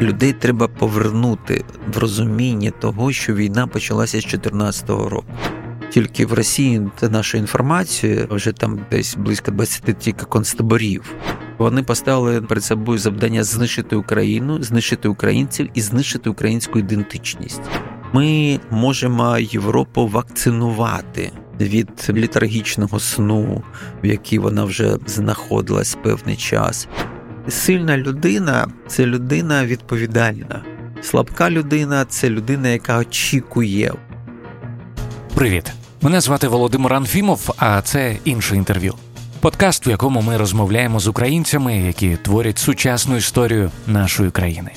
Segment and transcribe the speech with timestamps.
[0.00, 5.24] Людей треба повернути в розуміння того, що війна почалася з 2014 року.
[5.90, 11.14] Тільки в Росії та нашу інформацію вже там десь близько 20 тільки концтаборів.
[11.58, 17.62] Вони поставили перед собою завдання знищити Україну, знищити українців і знищити українську ідентичність.
[18.12, 23.62] Ми можемо Європу вакцинувати від літаргічного сну,
[24.02, 26.88] в якій вона вже знаходилась певний час.
[27.48, 30.62] Сильна людина це людина відповідальна.
[31.02, 33.92] Слабка людина це людина, яка очікує.
[35.34, 35.72] Привіт!
[36.02, 38.94] Мене звати Володимир Анфімов, а це інше інтерв'ю.
[39.40, 44.70] Подкаст, в якому ми розмовляємо з українцями, які творять сучасну історію нашої країни.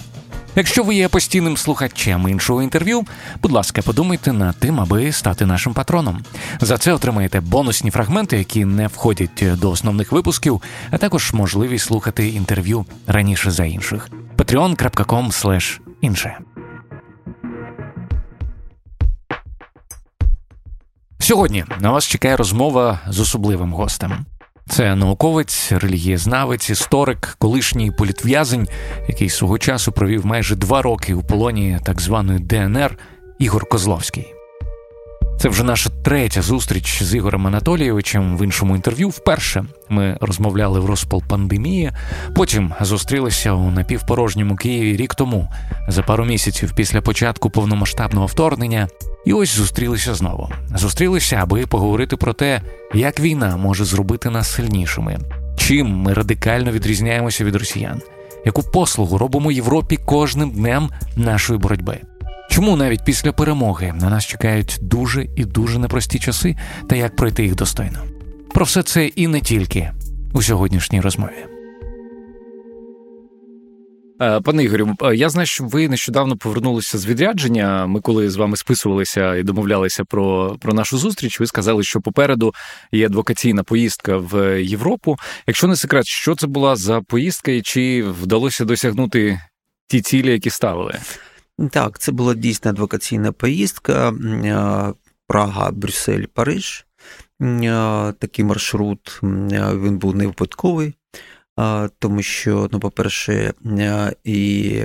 [0.60, 3.06] Якщо ви є постійним слухачем іншого інтерв'ю,
[3.42, 6.24] будь ласка, подумайте над тим, аби стати нашим патроном.
[6.62, 12.30] За це отримаєте бонусні фрагменти, які не входять до основних випусків, а також можливість слухати
[12.30, 14.10] інтерв'ю раніше за інших.
[14.38, 16.38] patreon.com інше.
[21.20, 24.26] Сьогодні на вас чекає розмова з особливим гостем.
[24.70, 28.68] Це науковець, релігієзнавець, історик, колишній політв'язень,
[29.08, 32.98] який свого часу провів майже два роки у полоні так званої ДНР
[33.40, 34.39] Ігор Козловський.
[35.42, 39.10] Це вже наша третя зустріч з Ігорем Анатолійовичем в іншому інтерв'ю.
[39.10, 41.92] Вперше ми розмовляли в розпал пандемії,
[42.36, 45.52] потім зустрілися у напівпорожньому Києві рік тому,
[45.88, 48.88] за пару місяців після початку повномасштабного вторгнення.
[49.26, 50.50] І ось зустрілися знову.
[50.76, 52.62] Зустрілися, аби поговорити про те,
[52.94, 55.18] як війна може зробити нас сильнішими,
[55.58, 58.02] чим ми радикально відрізняємося від росіян,
[58.46, 62.00] яку послугу робимо Європі кожним днем нашої боротьби.
[62.50, 66.56] Чому навіть після перемоги на нас чекають дуже і дуже непрості часи,
[66.90, 68.00] та як пройти їх достойно?
[68.54, 69.92] Про все це і не тільки
[70.34, 71.46] у сьогоднішній розмові.
[74.22, 77.86] Е, пане Ігорю, е, я знаю, що ви нещодавно повернулися з відрядження.
[77.88, 82.54] Ми коли з вами списувалися і домовлялися про про нашу зустріч, ви сказали, що попереду
[82.92, 85.18] є адвокаційна поїздка в Європу.
[85.48, 89.42] Якщо не секрет, що це була за поїздка, і чи вдалося досягнути
[89.88, 91.00] ті цілі, які ставили?
[91.72, 94.94] Так, це була дійсно адвокаційна поїздка е,
[95.28, 96.86] Прага, Брюссель, Париж.
[98.20, 100.94] Такий маршрут він був не випадковий
[102.00, 103.54] тому що, ну, по-перше,
[104.24, 104.84] і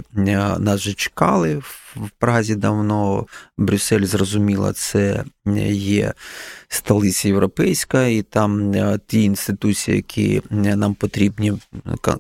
[0.59, 3.27] нас вже чекали в Празі давно.
[3.59, 5.25] Брюссель зрозуміло, це
[5.71, 6.13] є
[6.69, 8.75] столиця європейська, і там
[9.07, 11.53] ті інституції, які нам потрібні,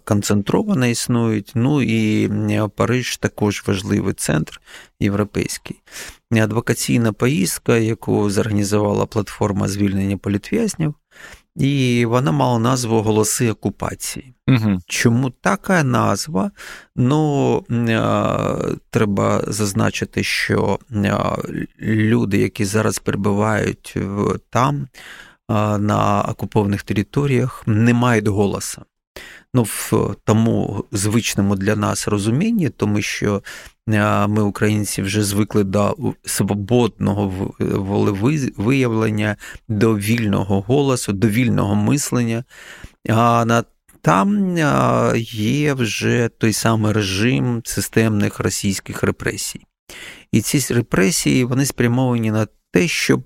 [0.04, 1.52] концентровано існують.
[1.54, 2.30] Ну і
[2.76, 4.60] Париж також важливий центр
[5.00, 5.80] європейський.
[6.32, 10.94] Адвокаційна поїздка, яку зорганізувала платформа звільнення політв'язнів
[11.56, 14.34] і вона мала назву Голоси окупації.
[14.48, 14.78] Угу.
[14.86, 16.50] Чому така назва?
[16.96, 17.98] Ну, е,
[18.90, 21.18] треба зазначити, що е,
[21.80, 23.96] люди, які зараз перебувають
[24.50, 24.88] там,
[25.50, 28.82] е, на окупованих територіях, не мають голоса
[29.54, 33.42] ну, в тому звичному для нас розумінні, тому що
[33.86, 39.36] ми, українці, вже звикли до свободного волевиявлення,
[39.68, 42.44] до вільного голосу, до вільного мислення.
[43.08, 43.62] А
[44.00, 44.58] там
[45.30, 49.60] є вже той самий режим системних російських репресій.
[50.32, 53.24] І ці репресії вони спрямовані на те, щоб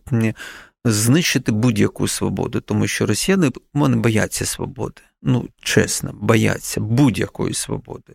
[0.85, 8.13] знищити будь-яку свободу, тому що росіяни вони бояться свободи ну, чесно, бояться будь-якої свободи,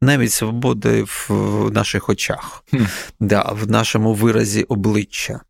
[0.00, 1.30] навіть свободи в
[1.72, 2.88] наших очах, mm.
[3.20, 5.40] да, в нашому виразі обличчя,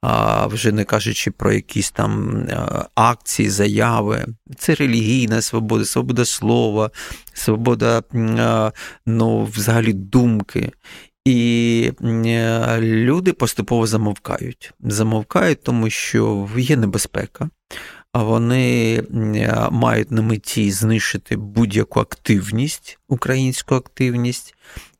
[0.00, 2.42] а вже не кажучи про якісь там
[2.94, 4.26] акції, заяви.
[4.58, 6.90] Це релігійна свобода, свобода слова,
[7.32, 8.02] свобода
[9.06, 10.72] ну, взагалі думки.
[11.24, 11.92] І
[12.78, 14.72] люди поступово замовкають.
[14.80, 17.50] Замовкають, тому що є небезпека
[18.22, 19.02] вони
[19.70, 24.54] мають на меті знищити будь-яку активність, українську активність,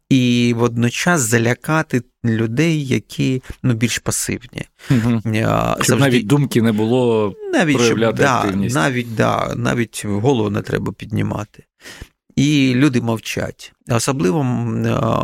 [0.08, 4.62] і водночас залякати людей, які ну, більш пасивні.
[4.90, 5.20] Угу.
[5.24, 5.84] Завжди...
[5.84, 8.74] Щоб навіть думки не було навіть, проявляти щоб, активність.
[8.74, 11.64] Да, навіть, да, навіть голову не треба піднімати.
[12.36, 13.72] І люди мовчать.
[13.88, 14.44] Особливо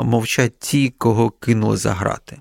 [0.04, 2.38] мовчать ті, кого кинули за грати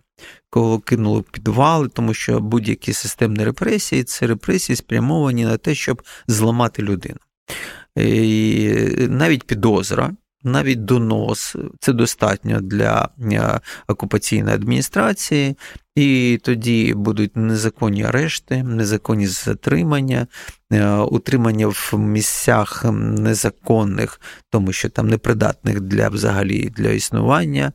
[0.51, 6.01] кого кинули в підвали, тому що будь-які системні репресії це репресії спрямовані на те, щоб
[6.27, 7.19] зламати людину.
[7.95, 8.73] І
[9.09, 10.11] Навіть підозра
[10.43, 13.09] навіть донос це достатньо для
[13.87, 15.57] окупаційної адміністрації,
[15.95, 20.27] і тоді будуть незаконні арешти, незаконні затримання,
[21.09, 27.71] утримання в місцях незаконних, тому що там непридатних для взагалі для існування.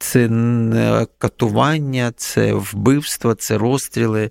[0.00, 0.28] Це
[1.18, 4.30] катування, це вбивства, це розстріли,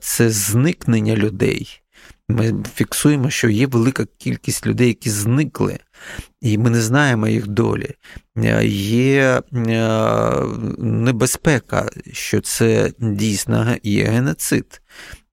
[0.00, 1.82] це зникнення людей.
[2.28, 5.78] Ми фіксуємо, що є велика кількість людей, які зникли,
[6.40, 7.90] і ми не знаємо їх долі.
[8.64, 9.42] Є
[10.78, 14.81] небезпека, що це дійсно є геноцид.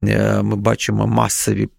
[0.04, 1.70] Е, ми бачимо масові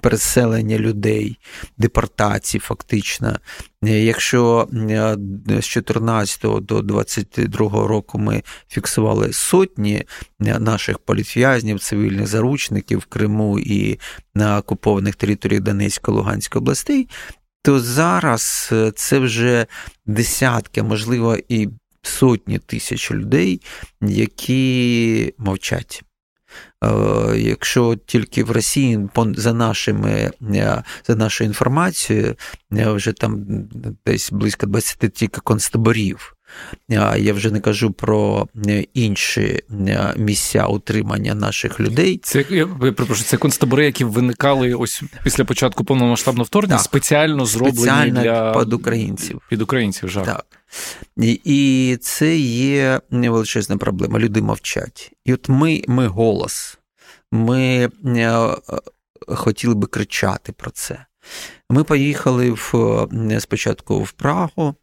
[0.00, 1.38] переселення людей,
[1.78, 3.38] депортації, фактично.
[3.84, 5.16] Е, якщо е,
[5.60, 10.04] з 14 до 22 року ми фіксували сотні
[10.40, 13.98] наших політв'язнів, цивільних заручників в Криму і
[14.34, 17.08] на окупованих територіях Донецької Луганської областей,
[17.62, 19.66] то зараз це вже
[20.06, 21.68] десятки, можливо, і
[22.02, 23.60] сотні тисяч людей,
[24.00, 26.04] які мовчать.
[26.84, 32.36] Е, якщо тільки в Росії за нашими е, за нашою інформацією,
[32.72, 33.44] е, вже там
[34.06, 36.37] десь близько 20 тільки концтаборів.
[37.18, 38.48] Я вже не кажу про
[38.94, 39.62] інші
[40.16, 42.20] місця утримання наших людей.
[42.22, 48.22] Це я перепрошую, це концтабори, які виникали ось після початку повномасштабного вторгнення, спеціально зроблені спеціально
[48.22, 49.40] для під українців.
[49.48, 50.24] Під українців жах.
[50.26, 50.46] Так.
[51.16, 54.18] І і це є величезна проблема.
[54.18, 55.12] Люди мовчать.
[55.24, 56.78] І от ми, ми голос,
[57.32, 58.48] ми е,
[59.28, 61.04] хотіли би кричати про це.
[61.70, 62.74] Ми поїхали в,
[63.40, 64.74] спочатку в Прагу,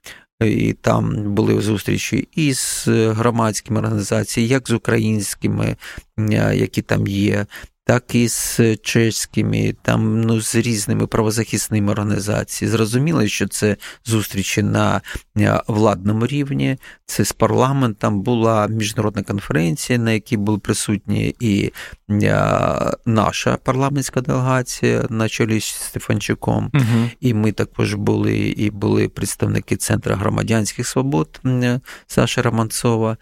[0.52, 5.76] і там були зустрічі із громадськими організаціями, як з українськими,
[6.20, 7.46] е, які там є,
[7.86, 12.72] так і з чеськими, там ну з різними правозахисними організаціями.
[12.78, 15.02] Зрозуміло, що це зустрічі на
[15.38, 16.78] е, владному рівні.
[17.06, 21.72] Це з парламентом була міжнародна конференція, на якій були присутні і
[22.12, 26.72] е, наша парламентська делегація на чолі з Стефанчуком.
[26.74, 27.10] Угу.
[27.20, 33.18] І ми також були і були представники Центру громадянських свобод е, Саша Романцова.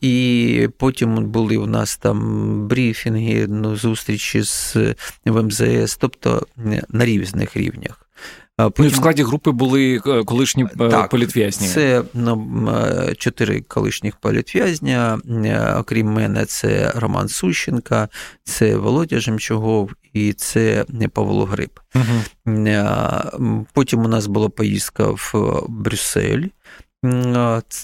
[0.00, 4.76] І потім були у нас там брифінги зустрічі з
[5.24, 6.46] в МЗС, тобто
[6.88, 8.04] на різних рівнях.
[8.56, 8.84] Потім...
[8.84, 11.68] Ну, в складі групи були е, колишні е, так, політв'язні.
[11.68, 15.18] Це ну, е, чотири колишніх політв'язня.
[15.78, 18.08] Окрім мене, це Роман Сущенка,
[18.44, 21.80] це Володя Жемчугов і це Павло Гриб.
[21.94, 23.66] Угу.
[23.72, 26.46] Потім у нас була поїздка в Брюссель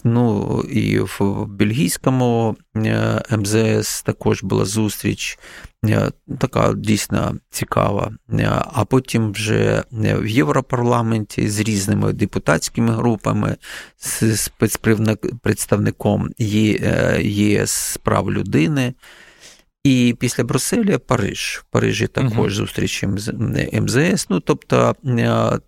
[0.05, 5.39] ну і в бельгійському е, МЗС також була зустріч,
[5.85, 8.13] е, така дійсно цікава.
[8.33, 13.57] Е, а потім вже в Європарламенті з різними депутатськими групами,
[13.99, 18.95] з спецпредставником ЄС з прав людини.
[19.85, 21.63] І після Брюсселя Париж.
[21.63, 22.57] В Парижі також uh-huh.
[22.57, 23.07] зустрічі
[23.73, 24.27] МЗС.
[24.31, 25.61] Ну, тобто е, е,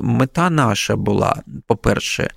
[0.00, 2.30] мета наша була, по-перше,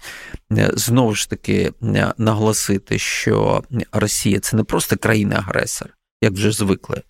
[0.52, 1.74] е, знову ж таки
[2.18, 5.90] наголосити, що Росія це не просто країна-агресор,
[6.22, 7.02] як вже звикли,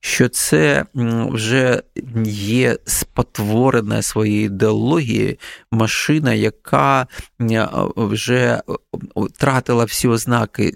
[0.00, 0.84] що це
[1.30, 1.82] вже
[2.24, 5.36] є спотворена своєю ідеологією
[5.72, 7.06] машина, яка
[7.96, 8.62] вже
[9.16, 10.72] втратила всі ознаки,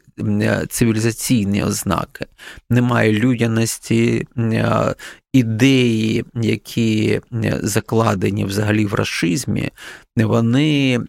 [0.69, 2.27] цивілізаційні ознаки,
[2.71, 4.27] немає людяності,
[5.33, 7.21] ідеї, які
[7.63, 9.71] закладені взагалі в расизмі,
[10.17, 11.01] вони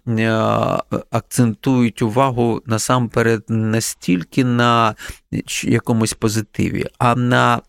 [1.11, 4.95] акцентують увагу насамперед настільки на
[5.63, 7.61] якомусь позитиві, а на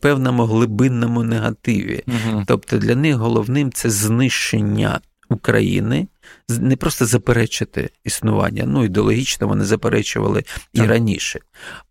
[0.00, 2.02] певному глибинному негативі.
[2.06, 2.44] Угу.
[2.46, 5.00] Тобто для них головним це знищення
[5.30, 6.08] України
[6.48, 11.40] не просто заперечити існування, ну ідеологічно вони заперечували і раніше.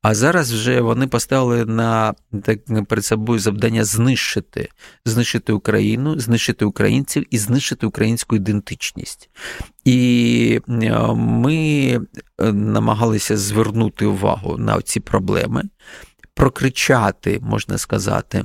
[0.02, 4.70] А зараз вже вони поставили на так перед собою завдання знищити,
[5.06, 9.30] знищити Україну, знищити українців і знищити українську ідентичність.
[9.86, 11.56] І е, ми
[12.42, 15.64] е, намагалися звернути увагу на ці проблеми,
[16.40, 18.44] прокричати, можна сказати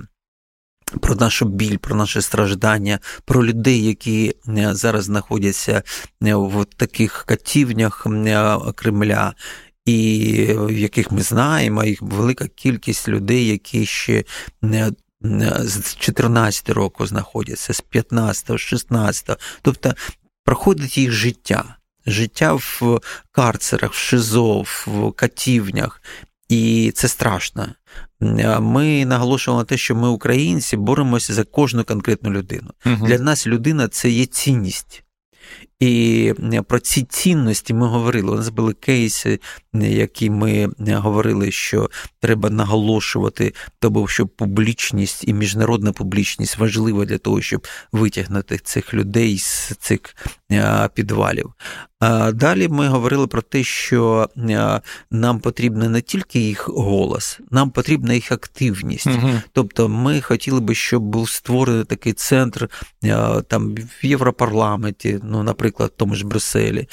[1.01, 5.83] про нашу біль, про наше страждання, про людей, які е, зараз знаходяться
[6.23, 9.35] е, в таких катівнях е, Кремля.
[9.85, 10.19] І
[10.71, 14.25] яких ми знаємо, їх велика кількість людей, які ще
[15.61, 19.95] з 14 року знаходяться, з 15, 16, тобто
[20.45, 23.01] проходить їх життя, життя в
[23.33, 26.01] карцерах, в ШИЗО, в катівнях,
[26.49, 27.69] і це страшно.
[28.61, 32.71] Ми наголошували на те, що ми, українці, боремося за кожну конкретну людину.
[32.87, 33.07] Угу.
[33.07, 35.05] Для нас людина це є цінність.
[35.81, 36.33] І
[36.69, 38.33] про ці цінності ми говорили.
[38.33, 39.41] У нас були кейси,
[39.75, 41.91] які ми говорили, що
[42.21, 49.39] треба наголошувати, тому що публічність і міжнародна публічність важлива для того, щоб витягнути цих людей
[49.39, 50.01] з цих
[50.95, 51.53] підвалів.
[52.33, 54.29] Далі ми говорили про те, що
[55.11, 59.07] нам потрібен не тільки їх голос, нам потрібна їх активність.
[59.07, 59.31] Угу.
[59.53, 62.71] Тобто, ми хотіли би, щоб був створений такий центр
[63.49, 66.89] там в Європарламенті, ну, наприклад, в тому ж Брюсселі,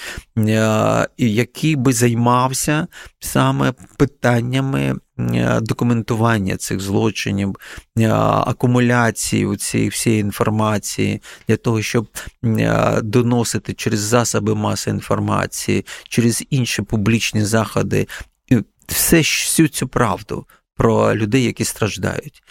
[1.17, 2.87] який би займався
[3.19, 4.95] саме питаннями
[5.29, 7.55] Е, документування цих злочинів,
[7.99, 12.07] е, акумуляції цієї всієї інформації для того, щоб
[12.43, 18.07] е, доносити через засоби маси інформації, через інші публічні заходи,
[18.87, 20.45] все всю цю правду.
[20.75, 22.43] Про людей, які страждають.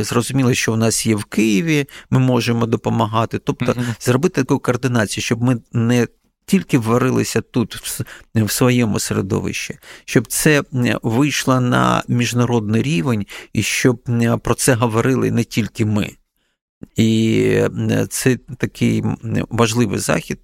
[0.00, 3.38] Зрозуміло, що у нас є в Києві, ми можемо допомагати.
[3.38, 4.04] Тобто, uh-huh.
[4.04, 6.06] зробити таку координацію, щоб ми не
[6.46, 7.74] тільки варилися тут,
[8.34, 10.62] в своєму середовищі, щоб це
[11.02, 14.02] вийшло на міжнародний рівень і щоб
[14.42, 16.10] про це говорили не тільки ми.
[16.96, 17.60] І
[18.08, 19.04] це такий
[19.48, 20.38] важливий захід.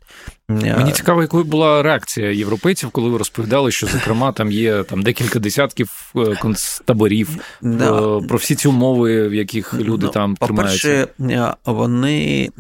[0.55, 5.39] Мені цікаво, якою була реакція європейців, коли ви розповідали, що зокрема там є там декілька
[5.39, 7.29] десятків е, концтаборів
[7.63, 7.89] да.
[7.89, 11.07] про, про всі ці умови, в яких люди ну, там тримаються.
[11.19, 12.51] По-перше, вони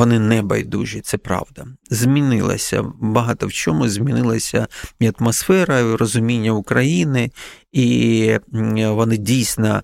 [0.00, 1.66] вони не байдужі, це правда.
[1.90, 4.66] Змінилася багато в чому змінилася
[5.00, 7.30] і атмосфера, і розуміння України,
[7.72, 8.38] і
[8.76, 9.82] вони дійсно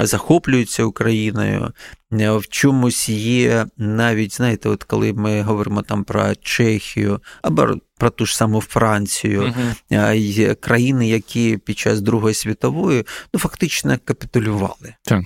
[0.00, 1.72] захоплюються Україною.
[2.14, 7.68] В чомусь є навіть, знаєте, от коли ми говоримо там про Чехію або
[7.98, 9.52] про ту ж саму Францію,
[9.90, 10.54] uh-huh.
[10.54, 14.94] країни, які під час Другої світової ну, фактично капітулювали.
[15.02, 15.24] Так.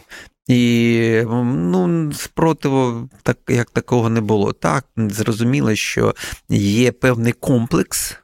[0.48, 4.52] І ну, спротиву так, як такого не було.
[4.52, 6.14] Так, зрозуміло, що
[6.48, 8.16] є певний комплекс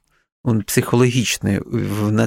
[0.66, 1.60] психологічний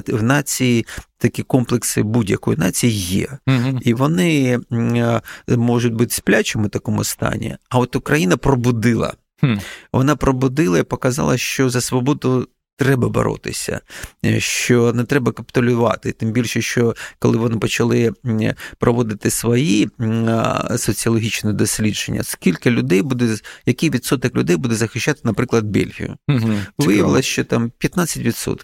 [0.08, 0.86] в нації
[1.18, 3.28] такі комплекси будь-якої нації є.
[3.46, 3.78] Угу.
[3.82, 4.58] І вони
[5.48, 7.56] можуть бути сплячими в такому стані.
[7.68, 9.14] А от Україна пробудила.
[9.40, 9.54] Хм.
[9.92, 12.48] Вона пробудила і показала, що за свободу
[12.78, 13.80] треба боротися,
[14.24, 16.12] е, що не треба капітулювати.
[16.12, 18.12] Тим більше, що коли вони почали
[18.78, 19.88] проводити свої
[20.76, 26.16] соціологічні дослідження, скільки людей буде, який відсоток людей буде захищати, наприклад, Бельгію?
[26.28, 28.58] Угу, Виявилося, що там 15%.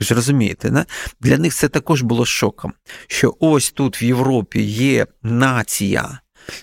[0.00, 0.86] Ви ж розумієте, не?
[1.20, 2.72] для них це також було шоком,
[3.06, 6.20] що ось тут в Європі є нація,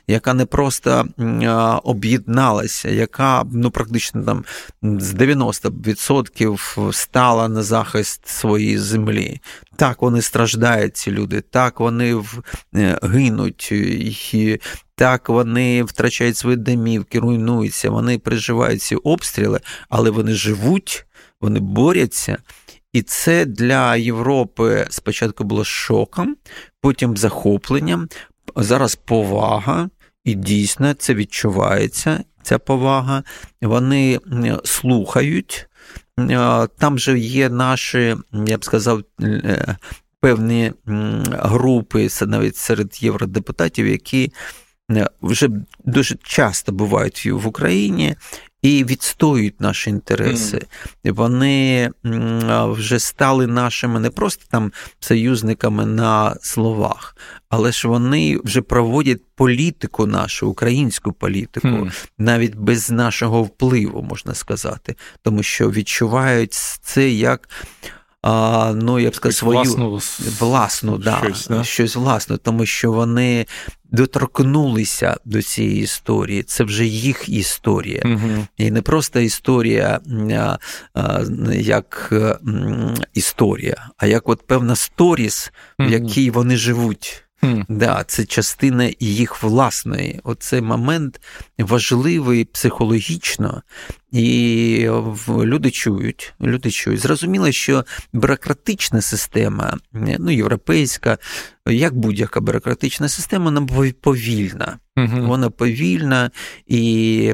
[0.08, 1.06] яка не просто
[1.84, 4.46] об'єдналася, яка ну практично там
[4.82, 9.42] з 90% стала на захист своєї землі.
[9.75, 12.24] Так вони страждають, ці люди, так вони
[12.75, 14.60] е, гинуть, і
[14.96, 19.60] так вони втрачають свої домівки, руйнуються, вони переживають ці обстріли,
[19.90, 21.06] але вони живуть,
[21.42, 22.38] вони борються.
[22.94, 26.36] І це для Європи спочатку було шоком,
[26.82, 28.08] потім захопленням,
[28.56, 29.90] зараз повага,
[30.24, 33.24] і дійсно це відчувається, ця повага.
[33.62, 34.20] Вони
[34.64, 35.68] слухають.
[36.78, 38.16] Там же є наші,
[38.48, 39.76] я б сказав, е,
[40.20, 40.72] певні
[41.32, 44.32] групи, навіть серед євродепутатів, які
[44.92, 45.50] е, вже
[45.86, 48.16] дуже часто бувають в Україні
[48.63, 50.65] і відстоюють наші інтереси.
[51.05, 51.13] Mm.
[51.13, 51.89] Вони
[52.74, 57.17] вже стали нашими не просто там союзниками на словах,
[57.50, 62.08] але ж вони вже проводять політику нашу, українську політику, mm.
[62.17, 67.50] навіть без нашого впливу, можна сказати, тому що відчувають це як
[68.24, 70.00] а, ну, я б сказав, свою власну,
[70.39, 71.63] власну да, щось, да?
[71.63, 73.46] щось власне, тому що вони
[73.92, 76.44] доторкнулися до цієї історії.
[76.44, 78.01] Це вже їх історія.
[78.06, 78.48] Угу.
[78.58, 80.00] І не просто історія
[80.94, 81.22] а,
[81.53, 82.13] як
[83.13, 87.24] історія, а як от певна сторіс, в якій вони живуть.
[87.44, 87.66] Mm.
[87.70, 90.20] Да, Це частина їх власної.
[90.24, 91.22] Оцей момент
[91.60, 93.62] важливий психологічно,
[94.12, 94.90] і
[95.30, 96.34] люди чують.
[96.42, 97.00] люди чують.
[97.00, 101.18] Зрозуміло, що бюрократична система, ну, європейська,
[101.68, 103.68] як будь-яка бюрократична система, вона
[104.02, 104.80] повільна.
[104.98, 105.28] Mm-hmm.
[105.28, 106.32] Вона повільна
[106.68, 107.34] і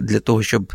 [0.00, 0.72] для того, щоб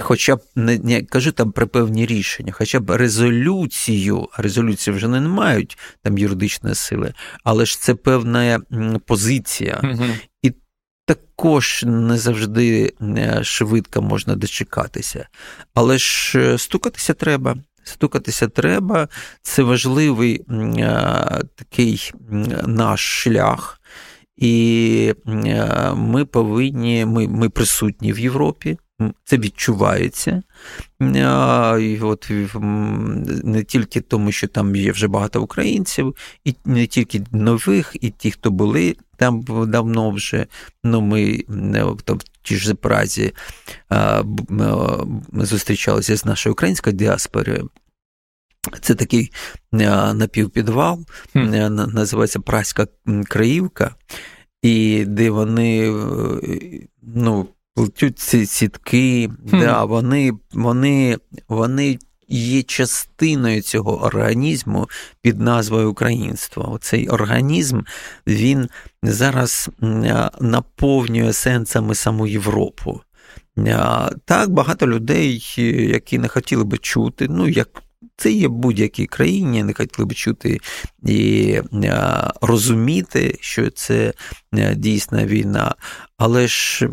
[0.00, 5.08] хоча б не, не кажу там про певні рішення, хоча б резолюцію, а резолюції вже
[5.08, 7.14] не мають там юридичної сили,
[7.44, 8.60] але ж це певна
[9.06, 9.80] позиція.
[9.84, 10.04] Угу.
[10.42, 10.52] І
[11.06, 15.28] також не завжди е, швидко можна дочекатися.
[15.74, 17.56] Але ж е, стукатися треба.
[17.86, 19.08] Стукатися треба,
[19.42, 22.12] це важливий а, е, такий
[22.66, 23.80] наш шлях.
[24.36, 25.14] і
[25.94, 28.78] ми повинні, ми, ми присутні в Європі.
[29.24, 30.42] Це відчувається.
[31.80, 32.30] І от
[33.44, 38.30] Не тільки тому, що там є вже багато українців, і не тільки нових, і ті,
[38.30, 40.46] хто були там давно вже.
[40.84, 42.02] Ну, Ми в
[42.42, 43.32] ті ж Празі
[45.32, 47.70] зустрічалися з нашою українською діаспорою.
[48.80, 49.32] Це такий
[50.14, 51.94] напівпідвал, mm.
[51.94, 52.86] називається Праська
[53.28, 53.94] Краївка,
[54.62, 55.90] і де вони
[57.02, 59.60] ну, плетють ці сітки, mm.
[59.60, 64.88] да, вони, вони, вони є частиною цього організму
[65.20, 66.72] під назвою українство.
[66.72, 67.80] Оцей організм
[68.26, 68.68] він
[69.02, 69.70] зараз
[70.40, 73.00] наповнює сенсами саму Європу.
[74.24, 75.44] Так, багато людей,
[75.90, 77.83] які не хотіли би чути, ну як
[78.16, 80.60] це є будь-якій країні, не хотіли б чути
[81.06, 81.60] і
[82.40, 84.12] розуміти, що це
[84.76, 85.74] дійсна війна.
[86.16, 86.88] Але ж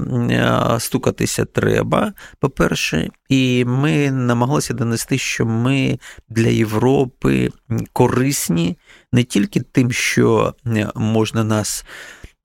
[0.79, 5.99] стукатися треба, по-перше, і ми намагалися донести, що ми
[6.29, 7.49] для Європи
[7.93, 8.77] корисні
[9.11, 10.55] не тільки тим, що
[10.95, 11.85] можна нас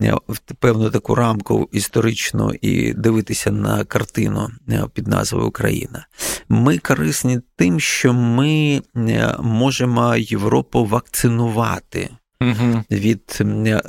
[0.01, 6.07] в певну таку рамку історичну і дивитися на картину е, під назвою Україна.
[6.49, 12.11] Ми корисні тим, що ми е, можемо Європу вакцинувати.
[12.41, 12.85] Угу.
[12.91, 13.39] Від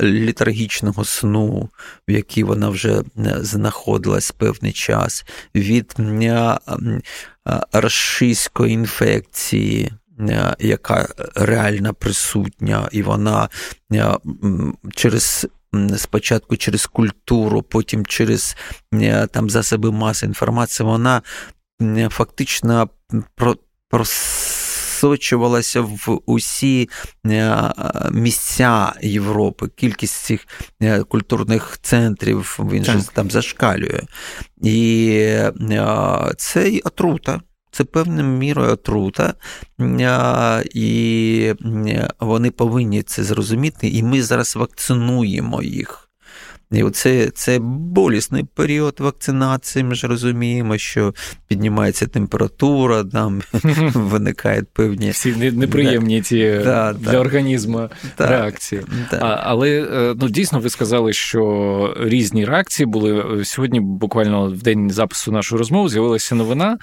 [0.02, 1.70] літаргічного сну,
[2.08, 3.04] в якій вона вже е,
[3.42, 5.96] знаходилась певний час, від
[7.72, 9.92] рашистської інфекції,
[10.60, 13.50] яка реально присутня, і вона
[14.96, 15.48] через
[15.98, 18.58] спочатку через культуру, потім через
[18.94, 21.22] е, там засоби маси інформації, вона
[22.10, 22.90] фактично
[23.90, 26.90] просочувалася в усі
[27.26, 27.74] е,
[28.12, 29.68] місця Європи.
[29.76, 30.48] Кількість цих
[30.82, 34.02] е, культурних центрів він же там зашкалює.
[34.64, 35.40] І
[36.38, 37.42] це й отрута
[37.78, 39.34] це певною мірою отрута,
[40.74, 41.54] і
[42.20, 46.07] вони повинні це зрозуміти, і ми зараз вакцинуємо їх.
[46.72, 49.84] І оце це болісний період вакцинації.
[49.84, 51.14] Ми ж розуміємо, що
[51.48, 53.42] піднімається температура, там
[53.94, 57.20] виникають певні всі неприємні ті да, для да.
[57.20, 58.28] організму да.
[58.28, 58.82] реакції.
[59.12, 63.80] А, Але е, ну дійсно ви сказали, що різні реакції були сьогодні.
[63.80, 66.78] Буквально в день запису нашої розмови з'явилася новина.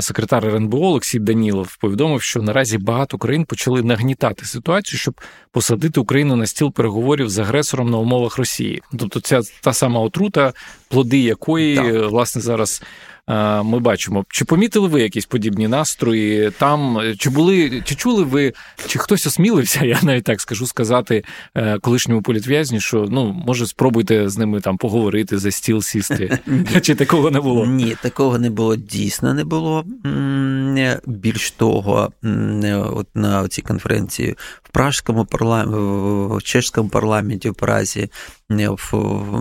[0.00, 5.20] Секретар РНБО Олексій Данілов повідомив, що наразі багато країн почали нагнітати ситуацію, щоб
[5.52, 8.82] посадити Україну на стіл переговорів з агресором на умовах Росії.
[8.98, 10.52] Тобто, ця та сама отрута,
[10.88, 12.10] плоди якої так.
[12.10, 12.82] власне зараз
[13.64, 14.24] ми бачимо.
[14.28, 16.98] Чи помітили ви якісь подібні настрої там?
[17.18, 18.52] Чи були, чи чули ви,
[18.86, 24.28] чи хтось осмілився, я навіть так скажу сказати е, колишньому політв'язні, що ну може спробуйте
[24.28, 26.38] з ними там поговорити за стіл сісти?
[26.82, 27.66] Чи такого не було?
[27.66, 29.84] Ні, такого не було, дійсно не було.
[31.06, 32.12] Більш того,
[32.72, 35.76] от на цій конференції в пражському парламенті,
[36.36, 38.10] в чешському парламенті в Празі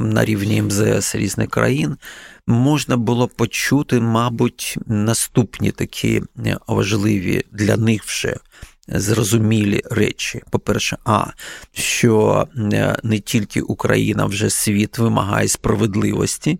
[0.02, 1.98] на рівні МЗС різних країн
[2.50, 8.38] можна було почути, мабуть, наступні такі е, важливі для них вже
[8.88, 10.42] зрозумілі речі.
[10.52, 11.26] По-перше, а
[11.72, 16.60] що е, не тільки Україна вже світ вимагає справедливості,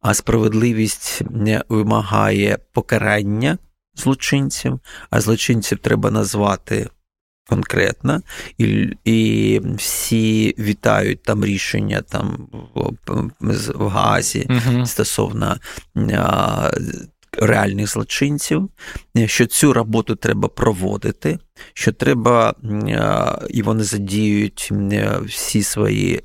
[0.00, 3.58] а справедливість е, вимагає покарання
[3.94, 6.88] злочинців, а злочинців треба назвати
[7.48, 8.22] конкретно,
[8.58, 12.48] і і всі вітають там рішення там
[13.40, 15.56] в, Газі uh стосовно
[16.12, 16.70] а,
[17.32, 18.68] реальних злочинців,
[19.26, 21.38] що цю роботу треба проводити,
[21.74, 22.54] що треба,
[23.50, 24.72] і вони задіють
[25.26, 26.22] всі свої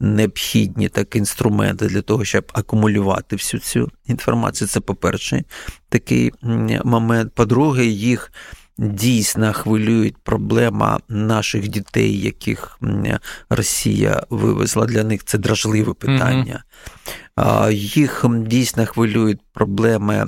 [0.00, 4.68] необхідні так інструменти для того, щоб акумулювати всю цю інформацію.
[4.68, 5.44] Це по-перше,
[5.88, 6.32] такий
[6.84, 7.32] момент.
[7.34, 8.32] По-друге, їх
[8.78, 12.78] дійсно хвилюють проблема наших дітей, яких
[13.50, 14.86] Росія вивезла.
[14.86, 16.64] Для них це дражливе питання.
[17.36, 17.72] Mm-hmm.
[17.72, 20.26] Їх дійсно хвилюють проблеми.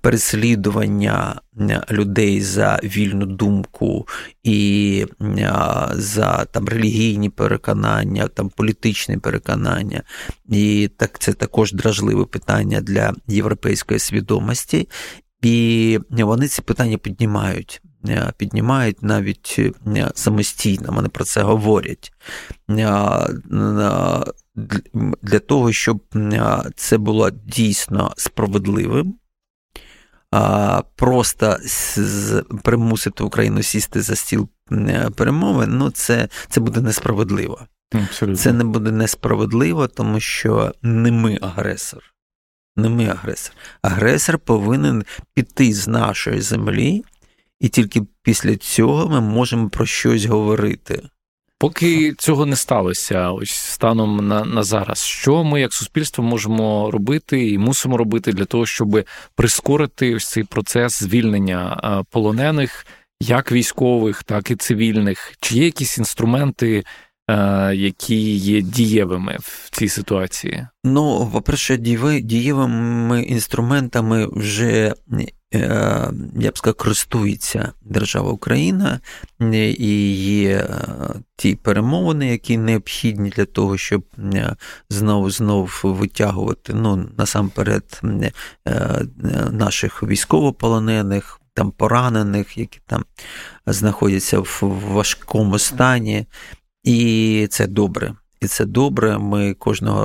[0.00, 1.40] Переслідування
[1.90, 4.08] людей за вільну думку
[4.44, 5.06] і
[5.92, 10.02] за там релігійні переконання, там політичні переконання,
[10.48, 14.88] і так це також дражливе питання для європейської свідомості.
[15.42, 17.82] І вони ці питання піднімають.
[18.08, 22.12] Е, піднімають навіть е, самостійно, вони про це говорять.
[22.70, 22.76] Е,
[25.22, 26.00] для того, щоб
[26.76, 29.14] це було дійсно справедливим,
[30.96, 31.56] просто
[32.62, 34.48] примусити Україну сісти за стіл
[35.16, 37.60] перемови, ну це це буде несправедливо.
[37.94, 38.36] Абсолютно.
[38.36, 42.02] Це не буде несправедливо, тому що не ми агресор.
[42.78, 43.54] Не ми агресор.
[43.82, 47.04] Агресор повинен піти з нашої землі,
[47.60, 51.02] і тільки після цього ми можемо про щось говорити.
[51.58, 57.48] Поки цього не сталося, ось станом на на зараз, що ми як суспільство можемо робити
[57.48, 62.86] і мусимо робити для того, щоб прискорити ось цей процес звільнення полонених,
[63.20, 65.32] як військових, так і цивільних?
[65.40, 66.84] Чи є якісь інструменти,
[67.74, 70.66] які є дієвими в цій ситуації?
[70.84, 71.76] Ну, по-перше,
[72.22, 74.94] дієвими інструментами вже
[75.54, 79.00] Е, я б сказав, користується держава Україна
[79.78, 80.68] і є е,
[81.36, 84.56] ті перемовини, які необхідні для того, щоб е,
[84.90, 88.00] знову знов витягувати ну, насамперед
[89.50, 93.04] наших військовополонених, там поранених, які там
[93.66, 96.26] знаходяться в важкому стані.
[96.88, 98.14] І це добре.
[98.40, 99.18] І це добре.
[99.18, 100.04] Ми кожного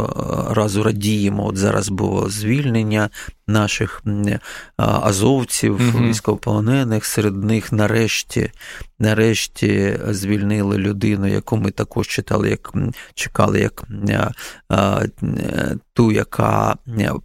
[0.49, 1.47] е, разу радіємо.
[1.47, 3.09] От зараз було звільнення
[3.47, 4.39] наших е,
[4.77, 7.05] азовців, mm військовополонених.
[7.05, 8.51] Серед них нарешті
[8.99, 12.73] нарешті звільнили людину, яку ми також читали, як
[13.13, 16.75] чекали, як е, ту, яка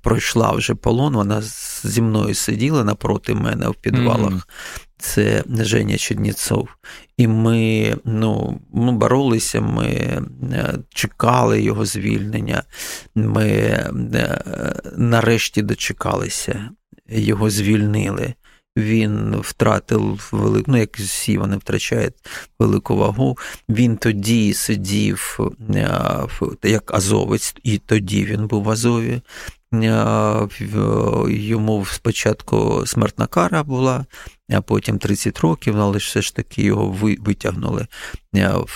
[0.03, 1.15] пройшла вже полон.
[1.15, 1.43] Вона
[1.85, 4.33] зі мною сиділа напроти мене в підвалах.
[4.33, 4.43] mm
[4.99, 6.69] Це Женя Черніцов.
[7.17, 9.87] І ми ну, ми боролися, ми
[10.53, 12.63] е, чекали його звільнення.
[13.15, 13.91] Ми е,
[14.97, 16.71] нарешті дочекалися,
[17.09, 18.35] його звільнили.
[18.79, 22.15] Він втратив велику, ну як всі вони втрачають
[22.59, 23.39] велику вагу.
[23.69, 25.39] Він тоді сидів
[25.75, 26.27] е,
[26.63, 29.21] як азовець, і тоді він був в Азові.
[31.29, 34.07] Йому спочатку смертна кара була,
[34.51, 37.87] а потім 30 років, але все ж таки його витягнули.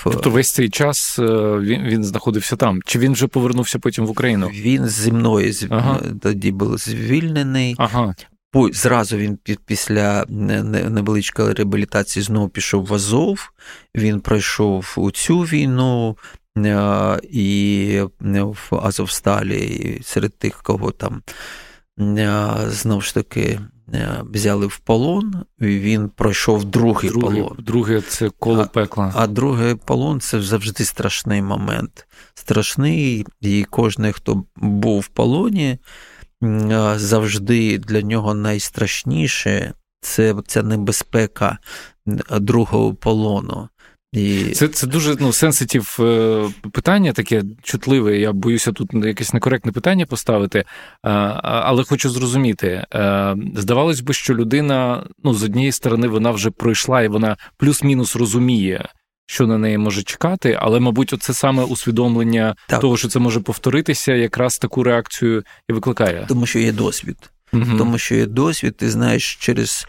[0.05, 2.81] Тобто весь цей час е, він він знаходився там.
[2.87, 4.49] Чи він вже повернувся потім в Україну?
[4.49, 6.01] Він зі мною ага.
[6.23, 7.75] тоді був звільнений.
[7.79, 8.15] Ага.
[8.73, 13.51] Зразу він після невеличкої реабілітації знову пішов в Азов.
[13.95, 16.17] Він пройшов у цю війну.
[16.59, 21.23] Е, і в Азовсталі, і серед тих, кого там
[22.01, 23.61] е, знову ж таки
[23.95, 27.57] е, взяли в полон, і він пройшов другий, другий полон.
[27.59, 29.13] Друге це коло пекла.
[29.17, 32.07] А, а другий полон це завжди страшний момент.
[32.35, 35.79] Страшний, і кожен, хто був в полоні,
[36.97, 41.59] завжди для нього найстрашніше це ця небезпека
[42.41, 43.69] другого полону.
[44.13, 44.45] І...
[44.45, 48.19] Це це дуже ну, сенситив е, питання, таке чутливе.
[48.19, 50.65] Я боюся тут якесь некоректне питання поставити, е,
[51.43, 52.85] але хочу зрозуміти.
[52.95, 58.17] Е, здавалось би, що людина ну, з однієї сторони вона вже пройшла і вона плюс-мінус
[58.17, 58.89] розуміє,
[59.27, 62.81] що на неї може чекати, але, мабуть, це саме усвідомлення так.
[62.81, 66.25] того, що це може повторитися, якраз таку реакцію і викликає.
[66.29, 67.17] Тому що є досвід.
[67.53, 67.79] Угу.
[67.79, 69.87] Тому що є досвід, ти знаєш, через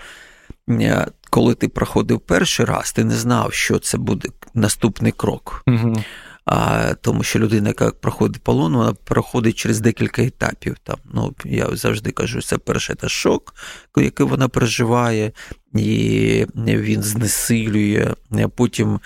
[1.30, 5.64] коли ти проходив перший раз, ти не знав, що це буде наступний крок.
[5.68, 6.04] Угу.
[6.46, 10.78] А, Тому що людина, яка проходить полон, вона проходить через декілька етапів.
[10.84, 13.56] Там, ну, Я завжди кажу, це перший це шок,
[13.98, 15.32] який вона переживає,
[15.74, 19.00] і він знесилює, а потім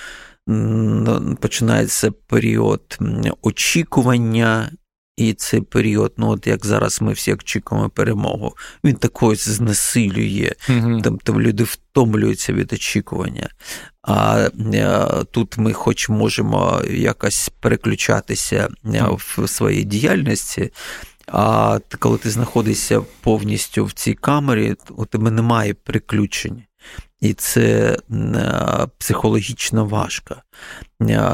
[1.39, 2.97] починається період
[3.41, 4.71] очікування.
[5.17, 11.01] І цей період, ну от як зараз ми всі очікуємо перемогу, він також знесилює, mm
[11.01, 13.49] там, там люди втомлюються від очікування.
[14.01, 20.71] А, а е, тут ми, хоч можемо якось переключатися mm в своїй діяльності.
[21.27, 26.63] А коли ти знаходишся повністю в цій камері, у тебе немає приключень.
[27.21, 30.35] І це е, психологічно важко.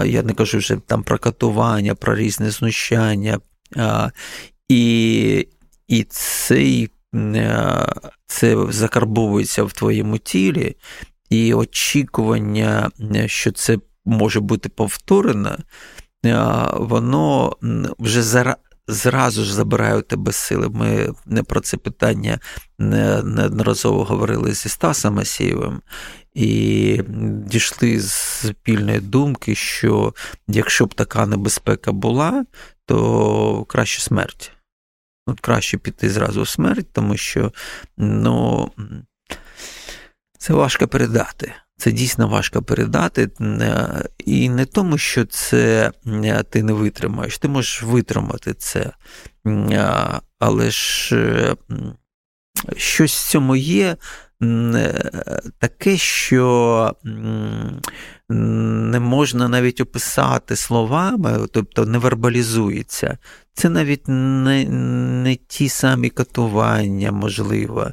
[0.06, 3.40] Я не кажу вже там про катування, про різне знущання,
[4.70, 5.48] і
[5.88, 6.90] і цей,
[8.28, 10.76] це закарбовується в твоєму тілі,
[11.30, 12.92] і очікування,
[13.26, 15.58] що це може бути повторено,
[16.74, 17.56] воно
[18.00, 18.46] вже
[18.88, 20.70] зразу ж забирає тебе сили.
[20.70, 22.40] Ми не про це питання
[22.80, 25.82] неодноразово говорили зі Стасом Асєєвим,
[26.34, 27.02] і
[27.48, 28.12] дійшли з
[28.48, 30.14] спільної думки, що
[30.48, 32.46] якщо б така небезпека була,
[32.86, 34.52] то краще смерть.
[35.28, 37.52] От Краще піти зразу в смерть, тому що
[37.98, 38.72] ну,
[40.38, 41.54] це важко передати.
[41.78, 43.30] Це дійсно важко передати.
[44.26, 45.92] І не тому, що це
[46.50, 48.92] ти не витримаєш, ти можеш витримати це.
[50.40, 51.56] Але ж
[52.78, 53.98] щось в цьому є
[55.60, 56.96] таке, що
[58.34, 63.18] не можна навіть описати словами, тобто не вербалізується.
[63.54, 64.66] Це навіть не,
[65.24, 67.92] не ті самі катування, можливо.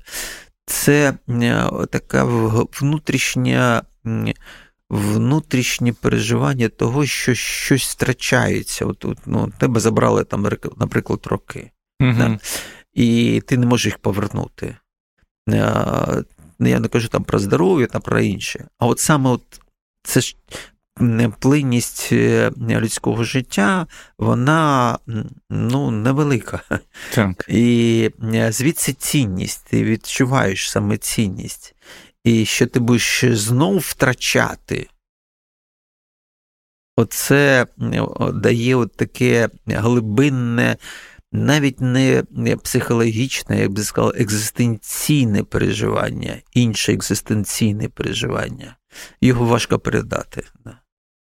[0.67, 2.25] Це е, така
[2.81, 3.83] внутрішня.
[4.91, 8.87] Внутрішнє переживання того, що щось втрачається.
[8.87, 12.15] От, от, ну, Тебе забрали, там, наприклад, роки, угу.
[12.19, 12.39] да?
[12.95, 14.77] і ти не можеш їх повернути.
[15.49, 16.25] Е,
[16.61, 18.69] я не кажу там про здоров'я та про інше.
[18.79, 19.61] А от саме от
[20.03, 20.37] це ж
[21.39, 23.87] плинність е, людського життя,
[24.19, 24.99] вона
[25.51, 26.61] ну, невелика.
[27.15, 27.45] Так.
[27.49, 28.11] І
[28.51, 31.75] звідси цінність, ти відчуваєш саме цінність.
[32.25, 34.89] І що ти будеш знов втрачати.
[36.97, 37.67] Оце
[38.35, 40.77] дає от таке глибинне
[41.33, 41.81] навіть
[42.31, 48.77] не психологічне, як би сказав, екзистенційне переживання, інше екзистенційне переживання.
[49.21, 50.45] Його важко передати.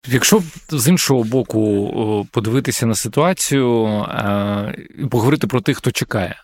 [0.09, 4.05] Якщо з іншого боку подивитися на ситуацію
[4.99, 6.37] і поговорити про тих, хто чекає.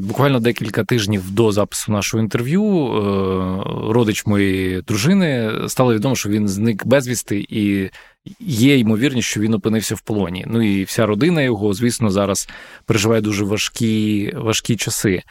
[0.00, 6.48] Буквально декілька тижнів до запису нашого інтерв'ю е, родич моєї дружини стало відомо, що він
[6.48, 7.90] зник безвісти, і
[8.40, 10.44] є ймовірність, що він опинився в полоні.
[10.48, 12.48] Ну і вся родина його, звісно, зараз
[12.84, 15.22] переживає дуже важкі важкі часи.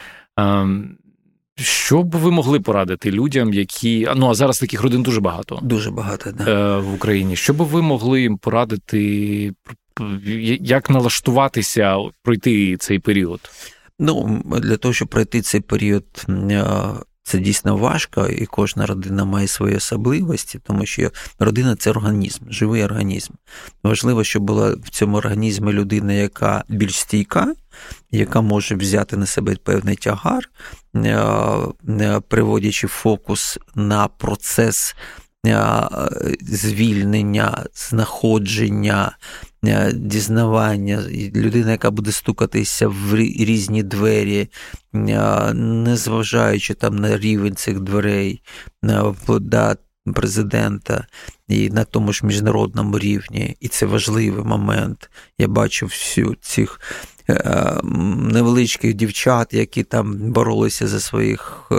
[1.57, 5.91] Що б ви могли порадити людям, які ну а зараз таких родин дуже багато, дуже
[5.91, 6.43] багато да.
[6.43, 7.35] Е, в Україні.
[7.35, 9.53] Що б ви могли їм порадити,
[10.61, 13.39] як налаштуватися пройти цей період?
[13.99, 16.25] Ну, для того, щоб пройти цей період,
[17.31, 22.83] це дійсно важко, і кожна родина має свої особливості, тому що родина це організм, живий
[22.83, 23.33] організм.
[23.83, 27.53] Важливо, щоб була в цьому організмі людина, яка більш стійка,
[28.11, 30.49] яка може взяти на себе певний тягар,
[32.27, 34.95] приводячи фокус на процес
[36.41, 39.17] звільнення, знаходження,
[39.93, 41.03] дізнавання,
[41.35, 44.47] людина, яка буде стукатися в різні двері,
[45.53, 48.41] незважаючи там на рівень цих дверей,
[49.39, 49.75] да,
[50.15, 51.07] президента
[51.47, 53.55] і на тому ж міжнародному рівні.
[53.59, 55.09] І це важливий момент.
[55.37, 57.10] Я бачу всю цих Е,
[57.83, 61.71] невеличких дівчат, які там боролися за своїх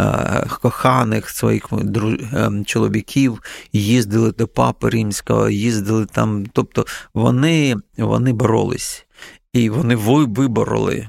[0.00, 3.42] е, коханих, своїх е, чоловіків,
[3.72, 6.46] їздили до папи римського, їздили там.
[6.52, 9.06] Тобто вони, вони боролись.
[9.52, 11.08] І вони вибороли.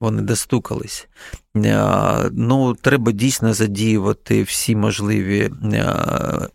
[0.00, 1.08] Вони достукались.
[2.32, 5.50] Ну, треба дійсно задіювати всі можливі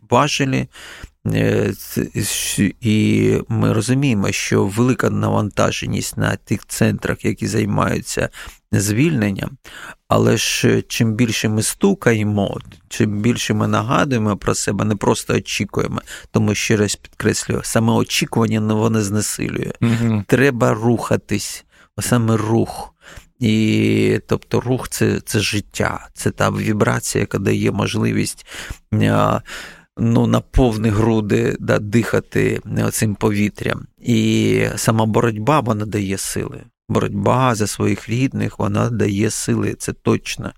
[0.10, 0.68] важелі.
[1.28, 1.74] Е,
[2.82, 8.30] і ми розуміємо, що велика навантаженість на тих центрах, які займаються
[8.72, 9.58] звільненням,
[10.08, 16.02] але ж чим більше ми стукаємо, чим більше ми нагадуємо про себе, не просто очікуємо,
[16.32, 19.72] тому ще раз підкреслюю, саме очікування воно знесилює.
[19.82, 20.24] Угу.
[20.28, 21.66] Треба рухатись,
[22.00, 22.94] саме рух.
[23.40, 28.46] І тобто рух це це життя, це та вібрація, яка дає можливість
[30.00, 33.88] ну, на повні груди да, дихати цим повітрям.
[34.02, 36.64] І сама боротьба вона дає сили.
[36.90, 40.52] Боротьба за своїх рідних, вона дає сили, це точно.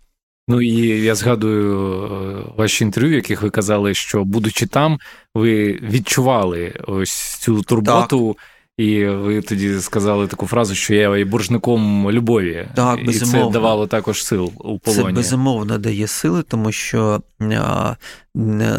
[0.47, 4.99] Ну і я згадую е, ваші інтерв'ю, в яких ви казали, що, будучи там,
[5.35, 8.35] ви відчували ось цю турботу.
[8.37, 8.45] Так.
[8.81, 13.87] І ви тоді сказали таку фразу, що я є боржником любові, так, і це давало
[13.87, 15.03] також сил у полоні.
[15.03, 17.21] Це безумовно дає сили, тому що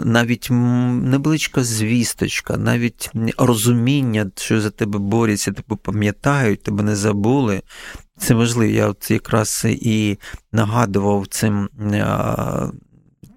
[0.04, 7.62] навіть невеличка звісточка, навіть розуміння, що за тебе борються, тебе пам'ятають, тебе не забули.
[8.18, 8.72] Це важливо.
[8.72, 10.18] Я от якраз і
[10.52, 11.68] нагадував цим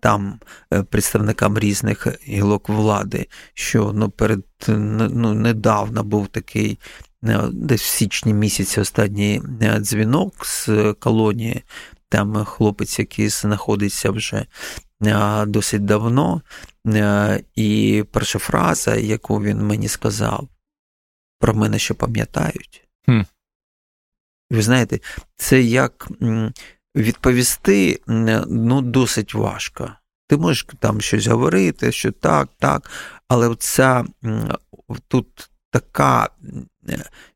[0.06, 0.40] там
[0.74, 6.80] е, представникам різних гілок влади, що ну, перед ну, недавно був такий.
[7.24, 11.64] Е, десь в січні місяці останній е, дзвінок з колонії,
[12.10, 14.46] там хлопець, який знаходиться вже
[15.48, 16.42] досить давно,
[17.56, 20.48] і перша фраза, яку він мені сказав,
[21.40, 22.88] про мене ще пам'ятають.
[23.06, 23.22] Хм.
[24.52, 25.00] Ви знаєте,
[25.36, 26.08] це як
[26.96, 28.02] відповісти
[28.48, 29.92] ну, досить важко.
[30.28, 32.92] Ти можеш там щось говорити, що так, так,
[33.28, 34.06] але ця
[35.08, 36.30] тут така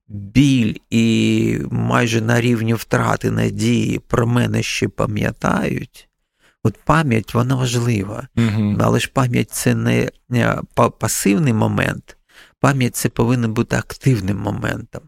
[0.07, 6.09] біль і майже на рівні втрати надії про мене ще пам'ятають.
[6.63, 8.77] От пам'ять вона важлива, угу.
[8.79, 10.09] але ж пам'ять це не
[10.99, 12.17] пасивний момент,
[12.59, 15.01] пам'ять це повинен бути активним моментом.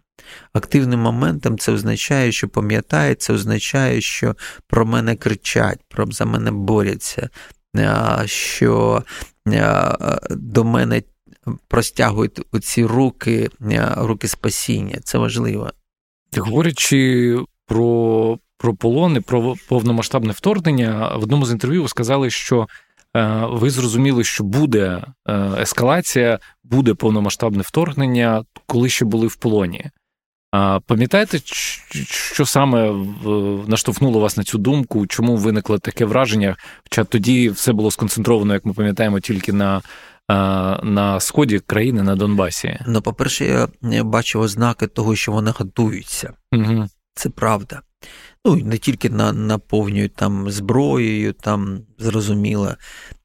[0.54, 4.36] Активним моментом це означає, що пам'ятає, це означає, що
[4.68, 7.30] про мене кричать, про за мене борються,
[8.26, 9.04] що
[10.30, 11.02] до мене
[11.68, 13.50] простягують оці руки,
[13.98, 15.00] руки спасіння.
[15.04, 15.72] Це важливо.
[16.38, 22.68] Говорячи про про полон і про повномасштабне вторгнення, в одному з інтерв'ю ви сказали, що
[23.18, 29.86] е, ви зрозуміли, що буде е, ескалація, буде повномасштабне вторгнення, коли ще були в полоні.
[30.86, 31.40] Пам'ятаєте,
[32.34, 32.92] що саме
[33.68, 35.08] наштовхнуло вас на цю думку?
[35.08, 36.56] Чому виникло таке враження?
[36.84, 39.82] Хоча тоді все було сконцентровано, як ми пам'ятаємо, тільки на
[40.84, 42.80] на сході країни на Донбасі?
[42.88, 46.34] Ну, по-перше, я бачив ознаки того, що вони готуються.
[46.52, 46.88] Угу.
[47.14, 47.82] Це правда.
[48.46, 52.76] Ну, не тільки на, наповнюють там зброєю, там зрозуміло,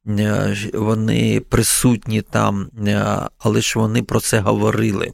[0.07, 3.05] е, вони присутні там, е,
[3.37, 5.11] але ж вони про це говорили.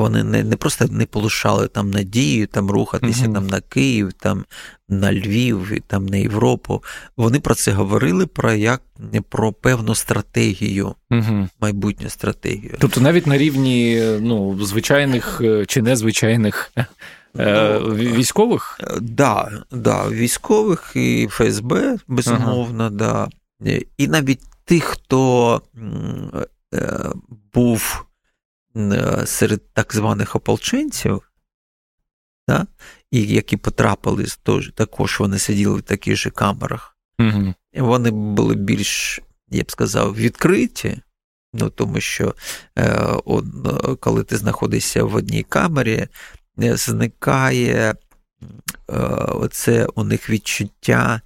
[0.00, 3.34] Вони не не просто не полишали там надію там рухатися mm-hmm.
[3.34, 4.44] там на Київ, там
[4.88, 6.82] на Львів, там на Європу.
[7.16, 8.82] Вони про це говорили про як
[9.28, 11.48] про певну стратегію, mm-hmm.
[11.60, 12.76] майбутню стратегію.
[12.78, 16.72] Тобто навіть на рівні ну, звичайних е, чи незвичайних.
[17.38, 18.80] Е, ну, військових?
[18.80, 22.90] Е, да, да, військових і ФСБ, безумовно, ага.
[22.90, 23.28] да.
[23.96, 25.62] І навіть тих, хто
[27.54, 28.04] був
[29.24, 31.22] серед так званих ополченців,
[32.48, 32.66] да,
[33.10, 36.96] і які потрапили тож, також вони сиділи в таких же камерах.
[37.18, 37.54] Угу.
[37.74, 41.00] Вони були більш, я б сказав, відкриті.
[41.52, 42.34] Ну, Тому що
[42.78, 43.44] е, от,
[44.00, 46.06] коли ти знаходишся в одній камері,
[46.62, 47.94] е, зникає е,
[49.28, 51.20] оце у них відчуття.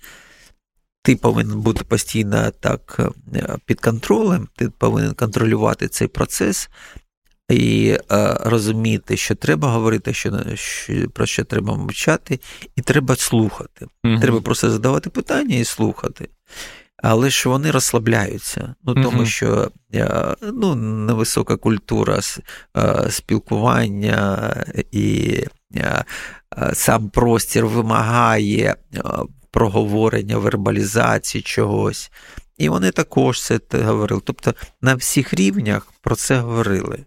[1.03, 3.01] Ти повинен бути постійно так
[3.35, 6.71] е, під контролем, ти повинен контролювати цей процес,
[7.49, 12.41] і е, розуміти, що треба говорити, що, що про що треба мовчати,
[12.77, 13.87] і треба слухати.
[14.07, 16.29] mm Треба просто задавати питання і слухати.
[16.97, 22.21] Але ж вони розслабляються, ну тому mm що е, ну, невисока культура
[22.77, 24.55] е, спілкування
[24.93, 25.39] і
[25.77, 26.05] е,
[26.73, 28.77] сам простір вимагає
[29.51, 32.11] проговорення, вербалізації чогось.
[32.59, 34.21] І вони також це говорили.
[34.25, 37.05] Тобто на всіх рівнях про це говорили.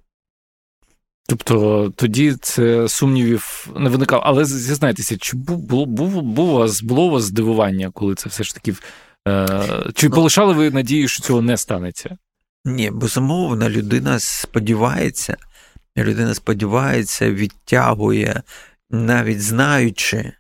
[1.30, 4.22] Тобто тоді це сумнівів не виникало.
[4.26, 8.54] Але зізнайтеся, чи було було, було, вас було у вас здивування, коли це все ж
[8.54, 8.76] таки.
[9.28, 9.48] Е,
[9.94, 12.18] Чи ну, полишали ви надію, що цього не станеться?
[12.66, 15.38] Ні, безумовно, людина сподівається,
[15.98, 18.42] людина сподівається, відтягує,
[18.90, 20.32] навіть знаючи,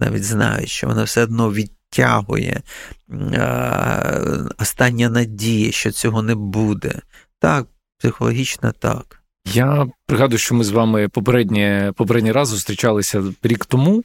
[0.00, 2.62] навіть знаючи, вона все одно відтягує
[3.10, 4.20] е,
[4.58, 7.00] остання надія, що цього не буде.
[7.38, 7.66] Так,
[7.98, 9.22] психологічно так.
[9.52, 14.04] Я пригадую, що ми з вами попереднє, попередній раз зустрічалися рік тому,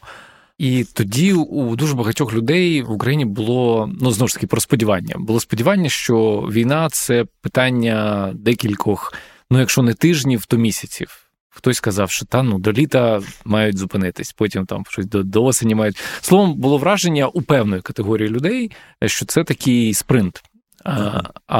[0.58, 5.16] і тоді у дуже багатьох людей в Україні було ну знову ж таки про сподівання.
[5.20, 9.14] Було сподівання, що війна це питання декількох,
[9.50, 11.18] ну якщо не тижнів, то місяців.
[11.50, 15.76] Хтось сказав, що та ну до літа мають зупинитись, потім там щось до, до осені
[15.76, 15.98] мають.
[16.22, 18.72] Словом, було враження у певної категорії людей,
[19.06, 20.44] що це такий спринт.
[20.84, 21.60] А, а,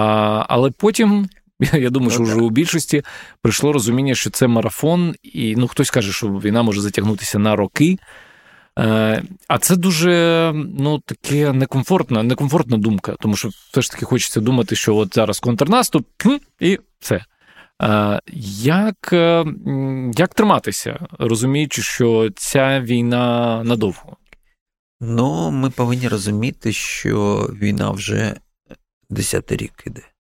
[0.50, 1.30] Але потім
[1.74, 3.04] Я думаю, що вже у більшості
[3.42, 7.98] прийшло розуміння, що це марафон, і ну хтось каже, що війна може затягнутися на роки.
[8.80, 14.42] Е, а це дуже ну, таке некомфортна, некомфортна думка, тому що все ж таки хочеться
[14.42, 16.08] думати, що от зараз контрнаступ
[16.60, 17.26] і все.
[17.84, 18.20] Е,
[18.54, 19.46] як е,
[20.16, 24.18] як триматися, розуміючи, що ця війна надовго?
[25.02, 28.36] Ну, ми повинні розуміти, що війна вже
[29.10, 30.11] десятий рік іде.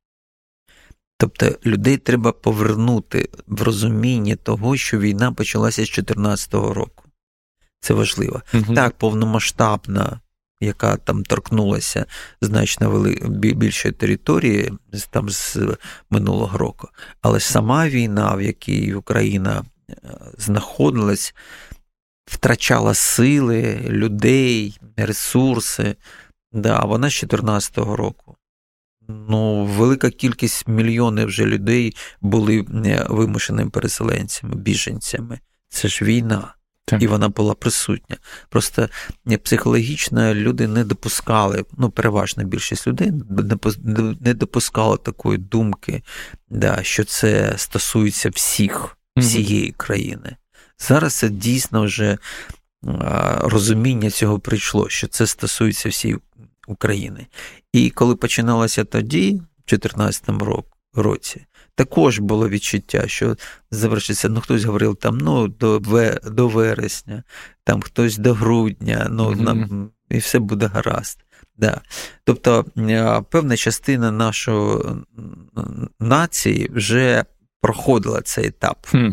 [1.21, 7.03] Тобто людей треба повернути в розуміння того, що війна почалася з 2014 року.
[7.79, 8.41] Це важливо.
[8.53, 8.75] Угу.
[8.75, 10.19] Так, повномасштабна,
[10.61, 12.05] яка там торкнулася
[12.41, 13.19] значно вели...
[13.53, 14.73] більшої території
[15.09, 15.57] там з
[16.09, 16.89] минулого року.
[17.21, 19.95] Але сама війна, в якій Україна е,
[20.37, 21.35] знаходилась,
[22.25, 25.95] втрачала сили, людей, ресурси.
[26.51, 28.35] Да, Вона з 2014 року
[29.29, 35.39] ну, велика кількість мільйонів вже людей були е, вимушеними переселенцями, біженцями.
[35.69, 36.55] Це ж війна.
[36.85, 37.03] Так.
[37.03, 38.17] І вона була присутня.
[38.49, 38.89] Просто
[39.31, 43.11] е, психологічно люди не допускали, ну, переважна більшість людей
[44.21, 46.03] не допускала такої думки,
[46.49, 50.35] да, що це стосується всіх, всієї країни.
[50.79, 52.17] Зараз це дійсно вже
[53.41, 56.19] розуміння цього прийшло, що це стосується всієї
[56.67, 57.27] України.
[57.73, 60.29] І коли починалося тоді, в 2014
[60.93, 61.45] році,
[61.75, 63.37] також було відчуття, що
[63.71, 65.79] завершиться, ну хтось говорив там ну, до
[66.25, 67.23] до вересня,
[67.63, 69.41] там хтось до грудня, ну mm-hmm.
[69.41, 71.19] нам і все буде гаразд.
[71.57, 71.81] Да.
[72.23, 72.65] Тобто
[73.29, 74.83] певна частина нашої
[75.99, 77.25] нації вже
[77.61, 78.85] проходила цей етап.
[78.85, 79.09] Хм.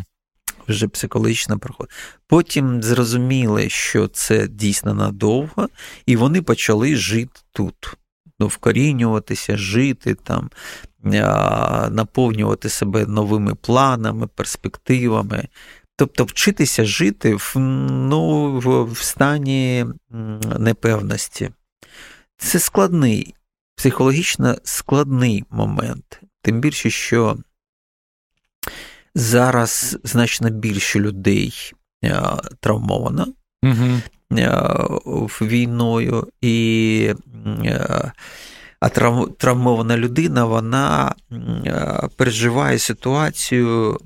[0.69, 1.95] Вже психологічно проходила.
[2.27, 5.69] Потім зрозуміли, що це дійсно надовго,
[6.07, 7.97] і вони почали жити тут.
[8.41, 10.51] Ну, вкорінюватися, жити там,
[11.91, 15.49] наповнювати себе новими планами, перспективами.
[15.97, 19.87] Тобто вчитися жити в, ну, в стані
[20.59, 21.51] непевності.
[22.37, 23.35] Це складний,
[23.77, 26.21] психологічно складний момент.
[26.43, 27.37] Тим більше, що
[29.19, 31.73] зараз значно більше людей
[32.61, 33.27] травмовано
[33.63, 34.01] угу.
[35.41, 37.15] війною, і
[38.81, 38.89] а
[39.39, 41.15] травмована людина вона
[42.17, 43.99] переживає ситуацію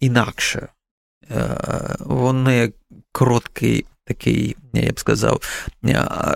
[0.00, 0.68] інакше.
[2.00, 2.72] Вони
[3.12, 5.40] короткий такий, я б сказав,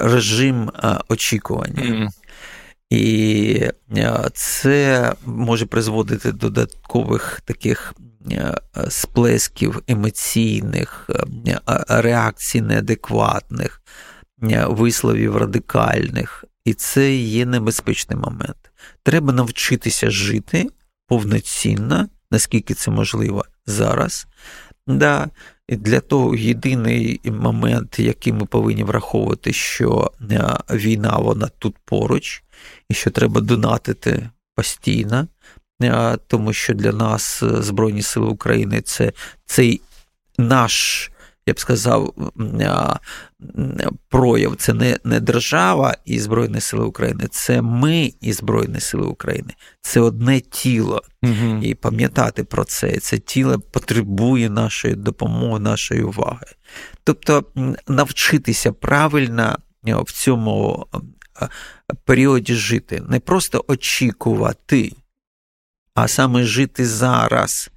[0.00, 0.70] режим
[1.08, 2.10] очікування.
[2.90, 3.70] І
[4.34, 7.94] це може призводити до додаткових таких
[8.88, 11.10] сплесків емоційних,
[11.88, 13.82] реакцій неадекватних,
[14.68, 16.44] висловів радикальних.
[16.64, 18.70] І це є небезпечний момент.
[19.02, 20.66] Треба навчитися жити
[21.06, 24.26] повноцінно, наскільки це можливо зараз.
[24.86, 25.28] Да,
[25.70, 32.42] і Для того єдиний момент, який ми повинні враховувати, що е, війна вона тут поруч,
[32.88, 35.26] і що треба донатити постійно,
[35.82, 39.12] е, тому що для нас е, Збройні Сили України це
[39.46, 39.80] цей
[40.38, 41.10] наш
[41.50, 42.14] я б сказав,
[44.08, 49.54] прояв це не не держава і Збройні Сили України, це ми і Збройні Сили України.
[49.80, 51.02] Це одне тіло.
[51.22, 51.62] Угу.
[51.62, 52.98] І пам'ятати про це.
[52.98, 56.46] Це тіло потребує нашої допомоги, нашої уваги.
[57.04, 57.44] Тобто
[57.88, 60.86] навчитися правильно в цьому
[62.04, 64.92] періоді жити, не просто очікувати,
[65.94, 67.70] а саме жити зараз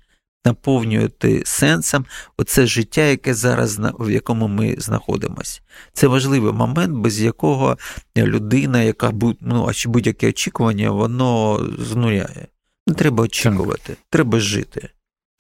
[0.46, 2.06] наповнювати сенсом
[2.38, 5.62] оце життя, яке зараз в якому ми знаходимося.
[5.94, 7.78] Це важливий момент, без якого
[8.18, 12.48] людина, яка ну, будь-яке очікування, воно знуряє.
[12.88, 14.90] Не треба очікувати, треба жити.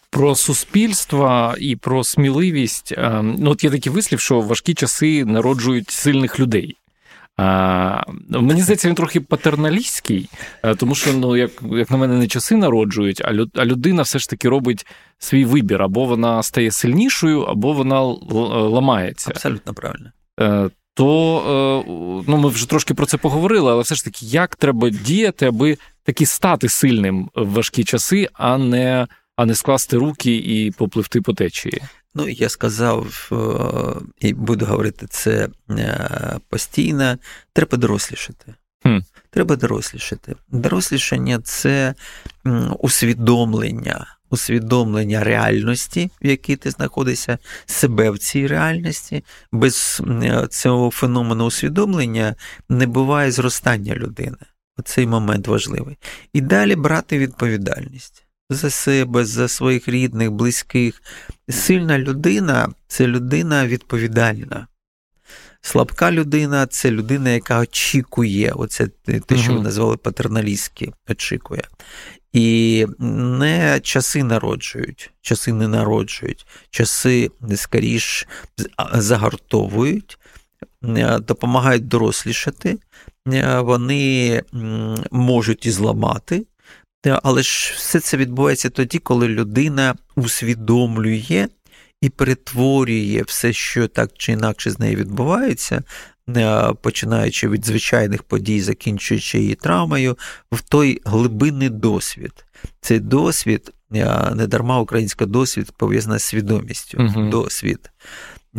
[0.09, 2.93] Про суспільство і про сміливість.
[2.97, 6.77] Ем, ну, от є такий вислів, що важкі часи народжують сильних людей.
[7.37, 10.29] А, Мені здається, він трохи патерналістський,
[10.63, 14.01] е, тому що, ну, як як на мене, не часи народжують, а люд, а людина
[14.01, 14.85] все ж таки робить
[15.17, 19.31] свій вибір, або вона стає сильнішою, або вона ламається.
[19.31, 20.11] Абсолютно правильно.
[20.39, 21.39] Е, то
[21.87, 21.91] е,
[22.27, 25.77] ну, ми вже трошки про це поговорили, але все ж таки, як треба діяти, аби
[26.03, 31.33] таки стати сильним в важкі часи, а не а не скласти руки і попливти по
[31.33, 31.81] течії?
[32.15, 37.17] Ну, я сказав е, і буду говорити це е, постійно.
[37.53, 38.53] Треба дорослішати.
[38.83, 38.97] Хм.
[39.29, 40.35] Треба дорослішати.
[40.49, 41.93] Дорослішання це
[42.79, 49.23] усвідомлення, усвідомлення реальності, в якій ти знаходишся, себе в цій реальності.
[49.51, 52.35] Без е, цього феномену усвідомлення
[52.69, 54.37] не буває зростання людини.
[54.77, 55.97] Оцей момент важливий.
[56.33, 61.01] І далі брати відповідальність за себе, за своїх рідних, близьких.
[61.49, 64.67] Сильна людина це людина відповідальна.
[65.61, 68.87] Слабка людина це людина, яка очікує, оце
[69.27, 71.63] те, що ви назвали патерналістськи, очікує.
[72.33, 78.27] І не часи народжують, часи не народжують, часи скоріш
[78.93, 80.17] загартовують,
[81.19, 82.77] допомагають дорослішати,
[83.59, 84.43] вони
[85.11, 86.45] можуть і зламати,
[87.23, 91.47] але ж все це відбувається тоді, коли людина усвідомлює
[92.01, 95.83] і перетворює все, що так чи інакше з нею відбувається,
[96.29, 100.17] е, починаючи від звичайних подій, закінчуючи її травмою,
[100.51, 102.45] в той глибинний досвід.
[102.81, 106.97] Цей досвід, е, не дарма українська досвід пов'язана з свідомістю.
[106.97, 107.89] uh Досвід.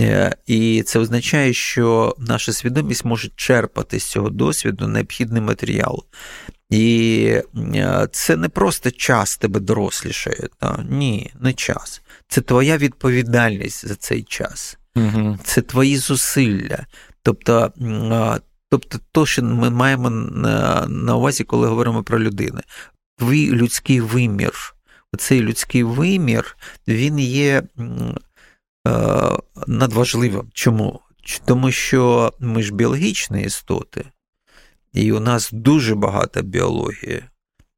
[0.00, 6.04] Е, і це означає, що наша свідомість може черпати з цього досвіду необхідний матеріал.
[6.70, 7.40] І
[7.74, 10.48] е, це не просто час тебе дорослішає.
[10.58, 10.84] Та?
[10.90, 12.02] Ні, не час.
[12.28, 15.38] Це твоя відповідальність за цей час, угу.
[15.44, 16.86] це твої зусилля.
[17.22, 17.72] Тобто,
[18.70, 22.60] тобто, то, що ми маємо на, увазі, коли говоримо про людину,
[23.18, 24.74] твій людський вимір.
[25.18, 26.56] Цей людський вимір,
[26.88, 27.84] він є е,
[29.66, 30.50] надважливим.
[30.54, 31.00] Чому?
[31.44, 34.04] Тому що ми ж біологічні істоти.
[34.92, 37.22] І у нас дуже багата біологія.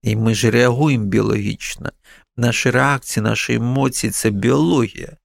[0.03, 1.91] І ми ж реагуємо біологічно.
[2.37, 5.17] Наші реакції, наші емоції це біологія.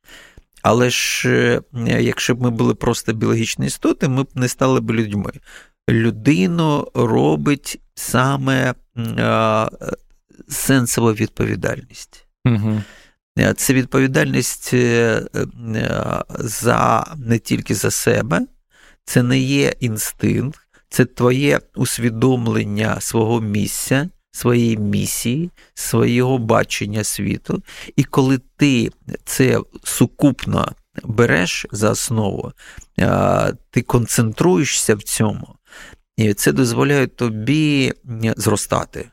[0.61, 1.61] Але ж
[1.99, 5.31] якщо б ми були просто біологічні істоти, ми б не стали б людьми.
[5.89, 8.73] Людину робить саме
[10.49, 12.25] сенсова відповідальність.
[12.45, 12.81] Угу.
[13.57, 14.73] Це відповідальність
[16.39, 18.41] за не тільки за себе,
[19.05, 20.59] це не є інстинкт,
[20.89, 27.63] це твоє усвідомлення свого місця, своєї місії, свого бачення світу.
[27.95, 28.91] І коли ти
[29.25, 30.71] це сукупно
[31.03, 32.51] береш за основу,
[33.69, 35.55] ти концентруєшся в цьому,
[36.17, 37.93] і це дозволяє тобі
[38.37, 39.09] зростати.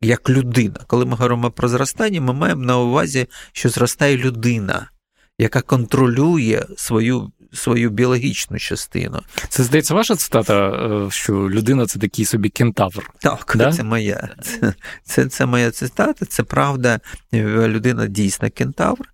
[0.00, 0.80] Як людина.
[0.86, 4.90] Коли ми говоримо про зростання, ми маємо на увазі, що зростає людина,
[5.38, 9.20] яка контролює свою свою біологічну частину.
[9.48, 13.10] Це здається, ваша цитата, е, що людина це такий собі кентавр.
[13.18, 13.72] Так, да?
[13.72, 14.28] це моя.
[14.42, 14.74] Це,
[15.04, 17.00] це, це моя цитата, це правда,
[17.32, 19.08] людина дійсно кентавр.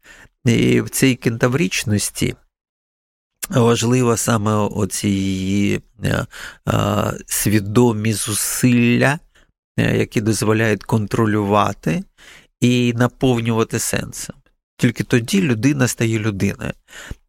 [0.45, 2.35] І в цій кентаврічності.
[3.51, 6.27] Важливо саме оці її е,
[6.69, 9.19] е, свідомі зусилля,
[9.77, 12.05] які дозволяють контролювати
[12.61, 14.37] і наповнювати сенсом.
[14.79, 16.73] Тільки тоді людина стає людиною.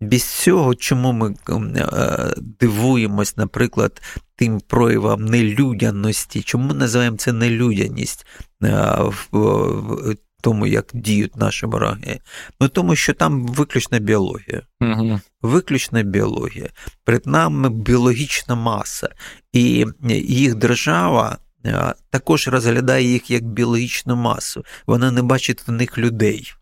[0.02, 4.02] Без цього, чому ми е, дивуємось, наприклад,
[4.36, 8.26] тим проявам нелюдяності, чому ми називаємо це нелюдяність
[8.64, 8.96] е,
[9.32, 12.20] в тому, як діють наші вороги?
[12.60, 14.62] Ну тому що там виключна біологія.
[14.82, 15.20] Угу.
[15.42, 16.70] Виключна біологія.
[17.04, 19.10] Перед нами біологічна маса,
[19.54, 19.86] і
[20.28, 21.38] їх держава.
[22.10, 24.66] Також розглядає їх як біологічну масу.
[24.88, 26.54] Вона не бачить в них людей.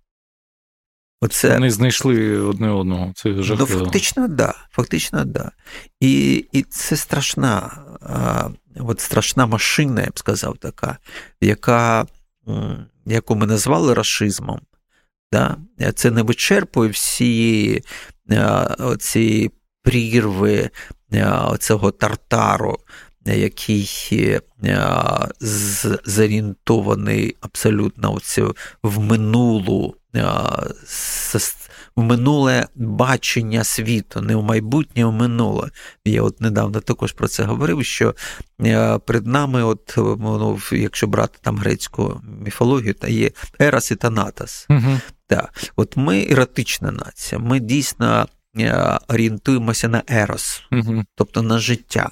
[1.22, 1.54] Оце...
[1.54, 3.12] Вони знайшли одне одного.
[3.16, 3.72] Це ну, жахливо.
[3.74, 4.54] Ну, фактично, да.
[4.72, 5.52] Фактично, да.
[6.00, 8.50] І і це страшна, а,
[8.80, 10.98] от страшна машина, я б сказав, така,
[11.42, 12.06] яка,
[13.06, 14.62] яку ми назвали расизмом.
[15.32, 15.58] Да?
[15.96, 17.82] Це не вичерпує всі
[19.00, 19.52] ці
[19.84, 20.70] прірви
[21.60, 22.80] цього тартару,
[23.26, 24.40] який
[26.06, 28.20] зорієнтований абсолютно
[28.84, 29.96] в минулу
[31.96, 35.70] в минуле бачення світу, не в майбутнє, а в минуле.
[36.06, 38.16] Я от недавно також про це говорив, що
[38.62, 44.66] е, перед нами, от ну, якщо брати там грецьку міфологію, та є Ерас і Танатас.
[44.70, 45.00] Угу.
[45.28, 45.72] Так.
[45.76, 48.28] От ми еротична нація, ми дійсно
[48.60, 51.04] е, орієнтуємося на ерос, угу.
[51.16, 52.10] тобто на життя.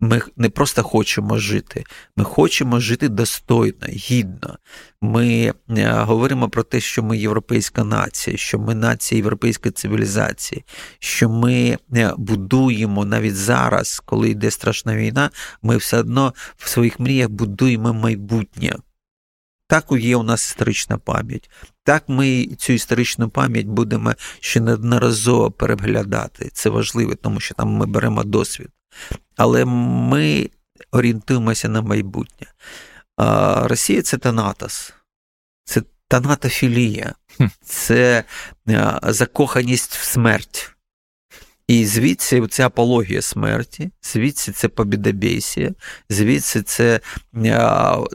[0.00, 1.84] Ми не просто хочемо жити,
[2.16, 4.58] ми хочемо жити достойно, гідно.
[5.00, 10.64] Ми е, говоримо про те, що ми європейська нація, що ми нація європейської цивілізації,
[10.98, 15.30] що ми е, будуємо навіть зараз, коли йде страшна війна,
[15.62, 18.76] ми все одно в своїх мріях будуємо майбутнє.
[19.68, 21.50] Так є у нас історична пам'ять.
[21.84, 26.50] Так ми цю історичну пам'ять будемо ще неодноразово переглядати.
[26.52, 28.68] Це важливо, тому що там ми беремо досвід
[29.36, 30.50] але ми
[30.92, 32.46] орієнтуємося на майбутнє.
[33.62, 34.92] Росія це Танатос,
[35.64, 37.14] це танатофілія,
[37.64, 38.24] це
[39.02, 40.72] закоханість в смерть.
[41.68, 45.74] І звідси ця апологія смерті, звідси це побідобєсія,
[46.10, 47.00] звідси це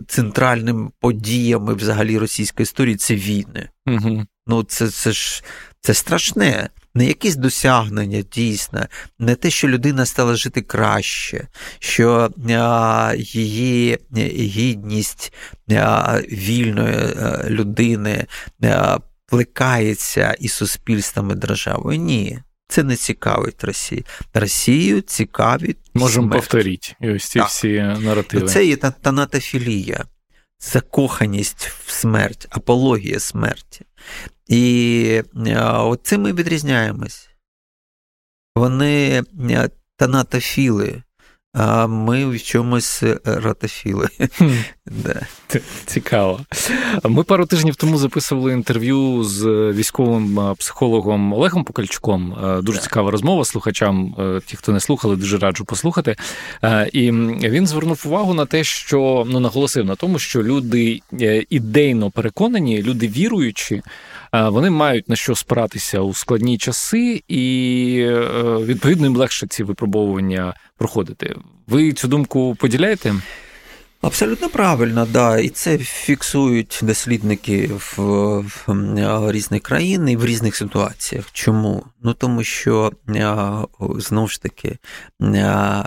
[0.07, 3.69] центральним подіями взагалі російської історії це війни.
[3.87, 4.25] Угу.
[4.47, 5.43] Ну, це це ж
[5.81, 8.85] це страшне не якісь досягнення дійсно,
[9.19, 11.47] не те, що людина стала жити краще,
[11.79, 12.29] що
[13.17, 15.33] її гідність
[15.71, 18.25] а, вільної а, людини
[19.25, 21.99] плекається і суспільством і державою.
[21.99, 22.39] Ні.
[22.67, 24.03] Це не цікавить Росію.
[24.33, 25.77] Росію цікавить.
[25.93, 27.47] Можемо повторити ось ці так.
[27.47, 27.67] всі
[27.99, 28.47] наративи.
[28.47, 30.05] Це є танатофілія,
[30.59, 33.85] закоханість в смерть, апологія смерті.
[34.51, 35.21] І
[35.77, 37.29] от цим ми відрізняємось.
[38.55, 39.23] Вони
[39.97, 41.03] танатофіли,
[41.53, 44.07] а ми в чомусь ратофіли.
[44.85, 45.21] да.
[45.85, 46.39] Цікаво.
[47.03, 52.37] Ми пару тижнів тому записували інтерв'ю з військовим психологом Олегом Покальчуком.
[52.63, 54.15] Дуже цікава розмова слухачам.
[54.45, 56.15] Ті, хто не слухали, дуже раджу послухати.
[56.93, 62.11] І він звернув увагу на те, що ну наголосив на тому, що люди е, ідейно
[62.11, 63.81] переконані, люди віруючі
[64.33, 68.19] вони мають на що спиратися у складні часи, і е,
[68.65, 71.35] відповідно їм легше ці випробовування проходити.
[71.67, 73.15] Ви цю думку поділяєте?
[74.01, 77.97] Абсолютно правильно, да, і це фіксують дослідники в,
[78.67, 81.31] в різних країн і в різних ситуаціях.
[81.31, 81.83] Чому?
[82.03, 82.91] Ну тому що
[83.97, 84.77] знову ж таки,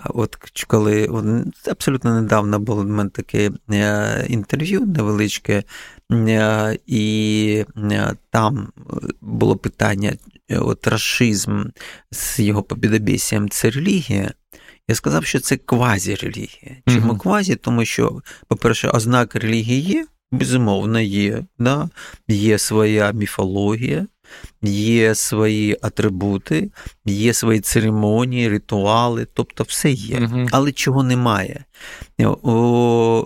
[0.04, 0.36] от
[0.66, 1.08] коли
[1.70, 3.50] абсолютно недавно було в мене таке
[4.28, 5.62] інтерв'ю невеличке,
[6.86, 7.64] і
[8.30, 8.68] там
[9.20, 10.16] було питання:
[10.50, 11.62] от расизм
[12.10, 14.32] з його побідобєсієм це релігія.
[14.88, 16.76] Я сказав, що це квазірелігія.
[16.88, 17.18] Чому mm-hmm.
[17.18, 17.56] квазі?
[17.56, 21.44] Тому що, по-перше, ознаки релігії є, безумовно, є.
[21.58, 21.88] Да?
[22.28, 24.06] Є своя міфологія,
[24.62, 26.70] є свої атрибути,
[27.04, 30.18] є свої церемонії, ритуали, тобто все є.
[30.18, 30.48] Mm-hmm.
[30.52, 31.64] Але чого немає?
[32.42, 33.22] У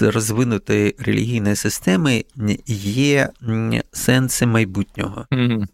[0.00, 2.24] розвинутої релігійної системи
[2.66, 3.28] є
[3.92, 5.26] сенси майбутнього.
[5.30, 5.66] Mm-hmm.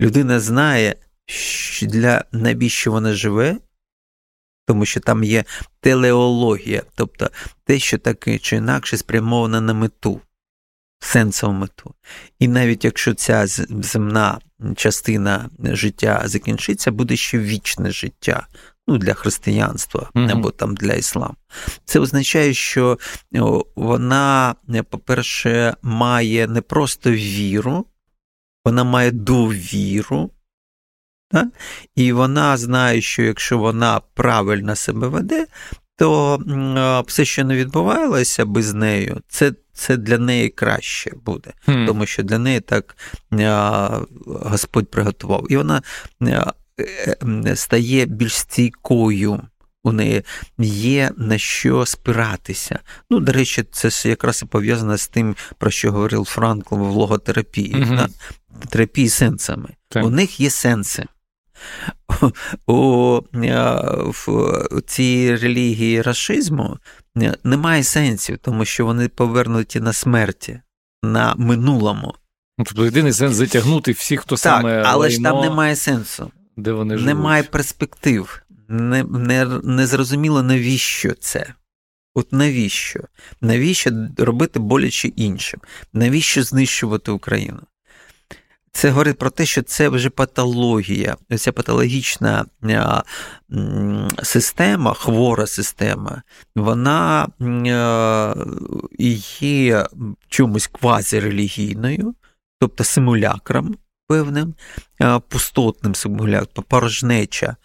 [0.00, 0.96] Людина знає,
[1.82, 3.56] для навіщо вона живе
[4.70, 5.44] тому що там є
[5.80, 7.30] телеологія, тобто
[7.64, 10.20] те, що так чи інакше спрямоване на мету,
[11.00, 11.94] сенсову мету.
[12.38, 14.38] І навіть якщо ця земна
[14.76, 18.46] частина життя закінчиться, буде ще вічне життя.
[18.88, 20.32] Ну, для християнства mm-hmm.
[20.32, 21.36] або там для ісламу.
[21.84, 22.98] Це означає, що
[23.76, 24.54] вона,
[24.90, 27.86] по-перше, має не просто віру,
[28.64, 30.30] вона має довіру
[31.30, 31.48] так?
[31.96, 35.46] І вона знає, що якщо вона правильно себе веде,
[35.96, 36.38] то
[37.06, 41.86] все, що не відбувалося без нею, це це для неї краще буде, mm.
[41.86, 42.96] тому що для неї так
[44.26, 45.46] Господь приготував.
[45.52, 45.82] І вона
[46.22, 49.40] е, стає більш стійкою.
[49.84, 50.22] У неї
[50.58, 52.78] є на що спиратися.
[53.10, 57.74] Ну, до речі, це якраз і пов'язано з тим, про що говорив Франкл в логотерапії,
[57.74, 58.08] mm-hmm.
[58.68, 59.68] терапії сенсами.
[59.88, 60.04] Так.
[60.04, 61.04] У них є сенси
[62.66, 63.20] у
[64.06, 66.78] в цій релігії расизму
[67.44, 70.60] немає сенсів, тому що вони повернуті на смерті,
[71.02, 72.14] на минулому.
[72.58, 74.82] Ну, тобто єдиний сенс затягнути всіх, хто так, саме.
[74.86, 76.30] Але лайно, ж там немає сенсу.
[76.56, 77.14] Де вони живуть.
[77.14, 78.42] Немає перспектив.
[78.68, 81.54] Не, не, не зрозуміло, навіщо це.
[82.14, 83.00] От навіщо?
[83.40, 85.60] Навіщо робити боляче іншим?
[85.92, 87.60] Навіщо знищувати Україну?
[88.72, 92.44] Це говорить про те, що це вже патологія, ця патологічна
[94.22, 96.22] система, хвора система,
[96.54, 97.28] вона
[98.98, 99.86] є
[100.28, 102.14] чомусь квазірелігійною,
[102.60, 103.76] тобто симулякром
[104.08, 104.54] певним,
[105.28, 107.56] пустотним симулякрам, порожнеча.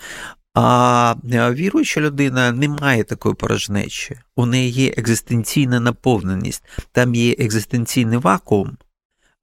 [0.53, 4.19] А віруюча людина не має такої порожнечі.
[4.35, 8.77] У неї є екзистенційна наповненість, там є екзистенційний вакуум,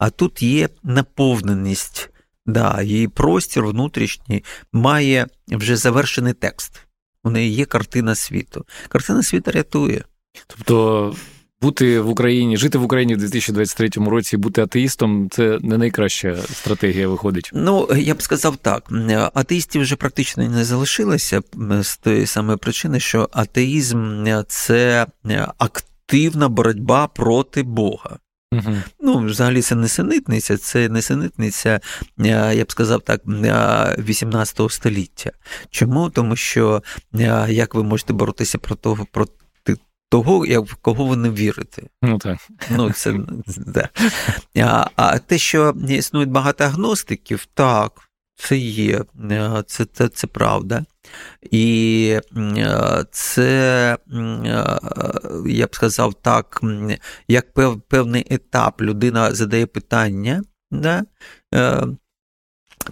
[0.03, 2.11] а тут є наповненість,
[2.47, 6.81] да, її простір внутрішній має вже завершений текст.
[7.25, 8.65] У неї є картина світу.
[8.89, 10.05] Картина світу рятує.
[10.47, 11.17] Тобто.
[11.61, 17.09] Бути в Україні, жити в Україні в 2023 році, бути атеїстом це не найкраща стратегія
[17.09, 17.51] виходить.
[17.55, 18.93] Ну я б сказав так:
[19.35, 21.43] атеїстів вже практично не залишилося
[21.83, 25.07] з тої самої причини, що атеїзм це
[25.59, 28.19] активна боротьба проти Бога.
[28.53, 28.77] Угу.
[29.01, 31.81] Ну, взагалі, це не синитниця, це не синитниця,
[32.53, 35.31] я б сказав так, 18 е, століття.
[35.71, 36.11] Чому?
[36.11, 36.83] Тому що
[37.15, 39.77] е, як ви можете боротися про того, проти
[40.09, 41.83] того, як в кого ви не вірите?
[42.03, 42.39] Ну так.
[42.71, 43.15] Ну, це,
[43.67, 43.89] да.
[44.57, 47.93] А, а те, що існують багато агностиків, так,
[48.37, 49.05] це є,
[49.67, 50.85] це, це, це правда.
[51.43, 52.19] І
[53.11, 53.99] це,
[55.47, 56.61] я б сказав так,
[57.29, 57.55] як
[57.89, 61.05] певний етап людина задає питання да,
[61.55, 61.87] е,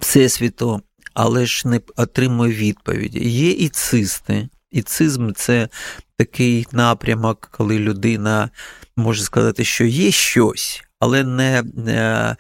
[0.01, 0.83] Всесвіту,
[1.15, 3.29] але ж не отримує відповіді.
[3.29, 4.49] Є і цисти.
[4.71, 5.69] І цизм це
[6.17, 8.51] такий напрямок, коли людина
[8.97, 12.37] може сказати, що є щось, але не, не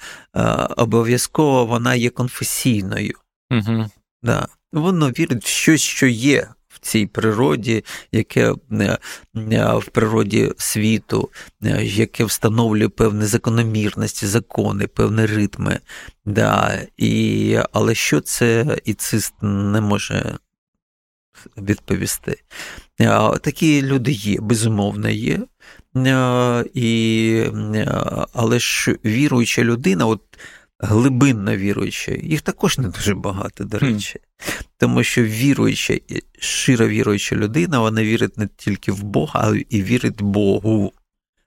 [0.77, 3.15] обов'язково вона є конфесійною.
[3.51, 3.91] Угу.
[4.23, 8.99] Да воно вірить в щось, що є в цій природі, яке е,
[9.37, 11.31] е, в природі світу,
[11.65, 15.81] е, яке встановлює певні закономірності, закони, певні ритми.
[16.25, 20.39] Да, і, Але що це і цист не може
[21.57, 22.43] відповісти?
[23.41, 25.41] Такі люди є, безумовно є.
[26.75, 27.45] І,
[28.33, 30.23] Але ж віруюча людина, от
[30.79, 34.21] глибинно віруюча, їх також не дуже багато, до речі.
[34.79, 35.99] Тому що віруюча,
[36.39, 40.93] щиро віруюча людина, вона вірить не тільки в Бога, але і вірить Богу.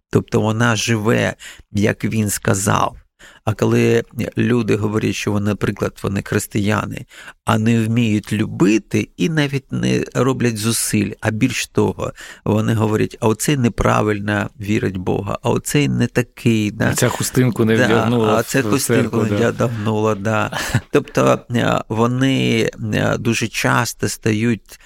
[0.09, 1.35] Тобто вона живе,
[1.71, 3.02] як він сказав.
[3.45, 4.03] А коли
[4.37, 7.05] люди говорять, що вони, наприклад, вони християни,
[7.45, 12.13] а не вміють любити і навіть не роблять зусиль, а більш того,
[12.45, 16.71] вони говорять, а оцей неправильно вірить Бога, а оцей не такий.
[16.71, 16.93] Да?
[16.93, 18.27] Ця хустинку не вдягнула.
[18.27, 20.51] Да, а це хустинку не вдягнула, да.
[20.91, 24.79] Тобто е, вони е, дуже часто стають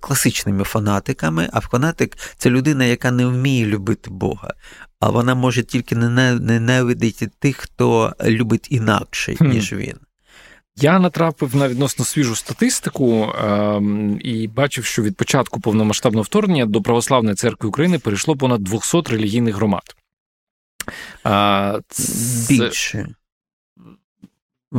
[0.00, 4.54] класичними фанатиками, а фанатик це людина, яка не вміє любити Бога.
[5.04, 9.96] А вона може тільки ненавидіти тих, хто любить інакше, ніж він.
[10.76, 13.80] Я натрапив на відносно свіжу статистику е-
[14.20, 19.54] і бачив, що від початку повномасштабного вторгнення до Православної церкви України перейшло понад 200 релігійних
[19.54, 19.96] громад.
[21.26, 22.54] Е, це...
[22.54, 23.08] Більше.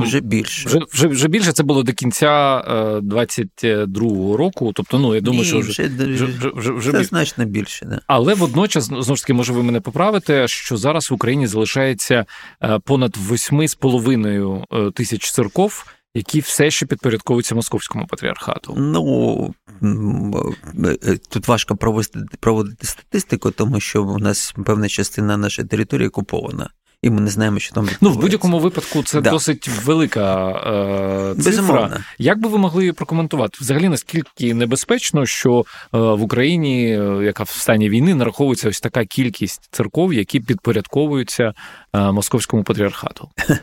[0.04, 0.70] Вже більше.
[0.70, 2.62] Вже вже, вже більше це було до кінця
[3.04, 4.72] 22-го року.
[4.76, 6.26] Тобто, ну я думаю, Ні, що вже вже,
[6.56, 7.86] вже, вже, це значно більше.
[7.86, 8.02] Да.
[8.08, 12.26] Але водночас, знову ж таки, може, ви мене поправите, що зараз в Україні залишається
[12.64, 15.86] е, понад 8,5 е, тисяч церков.
[16.18, 18.74] Які все ще підпорядковуються московському патріархату?
[18.78, 26.08] Ну е, тут важко проводити проводити статистику, тому що у нас певна частина нашої території
[26.08, 26.70] окупована
[27.06, 29.30] і ми не знаємо, що там Ну, в будь-якому випадку це да.
[29.30, 31.52] досить велика е, цифра.
[31.52, 31.98] Безумовно.
[32.18, 33.58] Як би ви могли її прокоментувати?
[33.62, 39.06] Взагалі, наскільки небезпечно, що е, в Україні, е, яка в стані війни, нараховується ось така
[39.06, 41.54] кількість церков, які підпорядковуються
[41.94, 43.30] е, московському патріархату?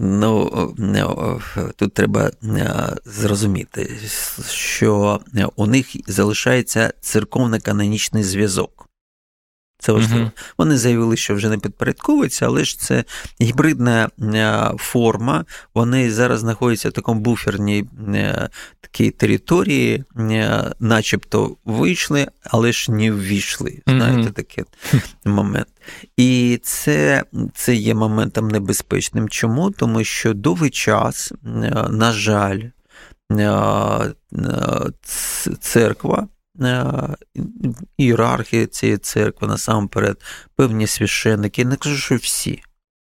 [0.00, 0.50] Ну
[1.76, 2.30] тут треба
[3.04, 3.90] зрозуміти,
[4.50, 5.20] що
[5.56, 8.87] у них залишається церковно-канонічний зв'язок.
[9.80, 10.24] Це важливо.
[10.24, 10.52] Uh-huh.
[10.58, 13.04] Вони заявили, що вже не підпорядковуються, але ж це
[13.40, 15.44] гібридна е, форма.
[15.74, 18.48] Вони зараз знаходяться в такому буферній е,
[18.80, 23.82] такій території, е, начебто вийшли, але ж не ввійшли.
[23.86, 24.32] Знаєте, uh-huh.
[24.32, 24.64] такий
[25.24, 25.68] момент.
[26.16, 27.24] І це,
[27.54, 29.28] це є моментом небезпечним.
[29.28, 29.70] Чому?
[29.70, 31.32] Тому що довгий час,
[31.90, 32.60] на жаль,
[35.60, 36.28] церква.
[36.62, 36.92] Е,
[37.98, 40.22] ієрархія цієї церкви, насамперед,
[40.56, 42.62] певні священники, не кажу, що всі,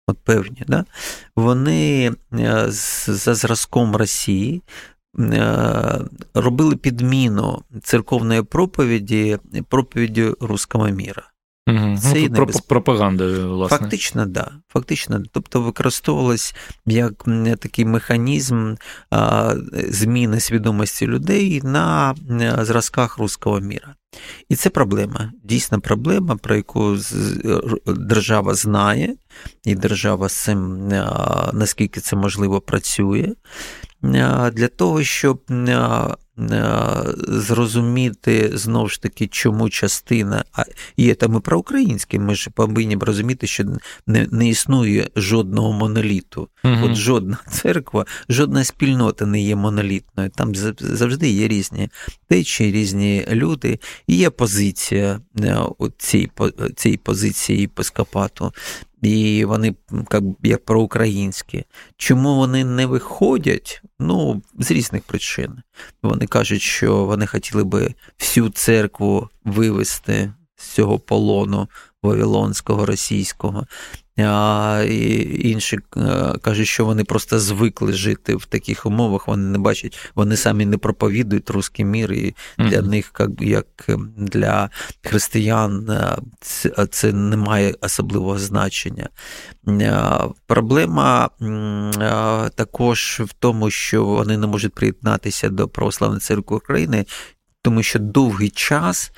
[0.07, 0.85] от певні, да?
[1.37, 4.63] вони е, за зразком Росії
[5.19, 6.01] е,
[6.35, 9.39] робили підміну церковної проповіді
[9.69, 11.31] проповіді руского міра.
[11.71, 11.99] Угу.
[11.99, 13.79] Це ну, пропаганда, власне.
[13.79, 14.51] Фактично, да.
[14.69, 16.55] Фактично, тобто використовувалось
[16.87, 17.25] як
[17.59, 18.75] такий механізм
[19.11, 22.15] а, зміни свідомості людей на
[22.61, 23.95] зразках руського міра.
[24.49, 26.97] І це проблема, дійсна проблема, про яку
[27.87, 29.15] держава знає,
[29.65, 30.89] і держава з цим
[31.53, 33.35] наскільки це можливо працює.
[34.53, 35.43] Для того, щоб
[37.29, 40.65] зрозуміти знову ж таки, чому частина, а
[40.97, 43.65] і це ми про українське, ми ж повинні розуміти, що
[44.07, 46.49] не не існує жодного моноліту.
[46.65, 46.77] Угу.
[46.83, 50.31] От жодна церква, жодна спільнота не є монолітною.
[50.31, 51.89] Там завжди є різні
[52.29, 55.21] течії, різні люди, і є позиція
[55.99, 56.31] цієї
[56.77, 58.53] цієї позиції епископату
[59.03, 59.75] і вони
[60.43, 61.65] як, проукраїнські.
[61.97, 63.83] Чому вони не виходять?
[63.99, 65.63] Ну, з різних причин.
[66.03, 71.69] Вони кажуть, що вони хотіли би всю церкву вивести з цього полону
[72.03, 73.67] Вавилонського, російського
[74.23, 74.83] а
[75.39, 79.29] інші е, кажуть, що вони просто звикли жити в таких умовах.
[79.29, 82.89] Вони не бачать, вони самі не проповідують русський мір, і для mm-hmm.
[82.89, 83.67] них, як
[84.17, 84.71] для
[85.03, 86.17] християн, е,
[86.91, 89.09] це, не має особливого значення.
[89.69, 91.31] Е, проблема
[92.55, 97.05] також в тому, що вони не можуть приєднатися до Православної церкви України.
[97.63, 99.13] Тому що довгий час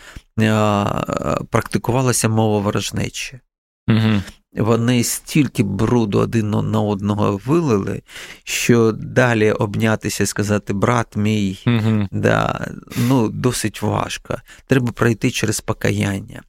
[1.51, 3.41] практикувалася мова ворожнечі.
[3.89, 4.23] Угу
[4.61, 8.03] вони стільки бруду один на одного вилили,
[8.45, 12.09] що далі обнятися і сказати, брат мій, угу.
[12.11, 14.37] да, ну, досить важко.
[14.67, 16.43] Треба пройти через покаяння.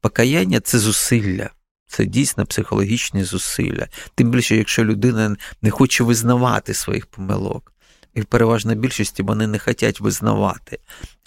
[0.00, 1.50] Покаяння це зусилля.
[1.86, 3.86] Це дійсно психологічні зусилля.
[4.14, 7.72] Тим більше, якщо людина не хоче визнавати своїх помилок.
[8.14, 10.78] І в переважній більшості вони не хочуть визнавати.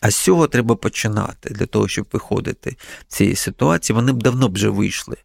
[0.01, 2.75] А з цього треба починати для того, щоб виходити
[3.07, 3.95] з цієї ситуації.
[3.95, 5.17] Вони б давно вже вийшли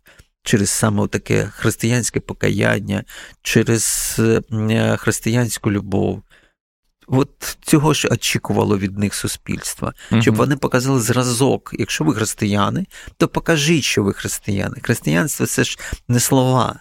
[0.46, 3.04] через саме таке християнське покаяння,
[3.42, 6.22] через е, християнську любов.
[7.06, 11.70] От цього ж очікувало від них суспільство, щоб вони показали зразок.
[11.78, 12.86] Якщо ви християни,
[13.16, 14.76] то покажіть, що ви християни.
[14.82, 15.78] Християнство це ж
[16.08, 16.80] не слова,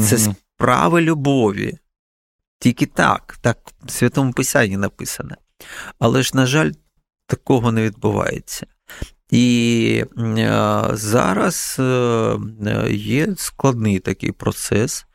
[0.00, 1.78] це справи любові.
[2.58, 5.34] Тільки так, так в Святому Писанні написано.
[5.98, 6.70] Але ж, на жаль,
[7.26, 8.66] такого не відбувається.
[9.32, 10.04] І
[10.92, 11.76] зараз
[12.90, 15.06] є складний такий процес.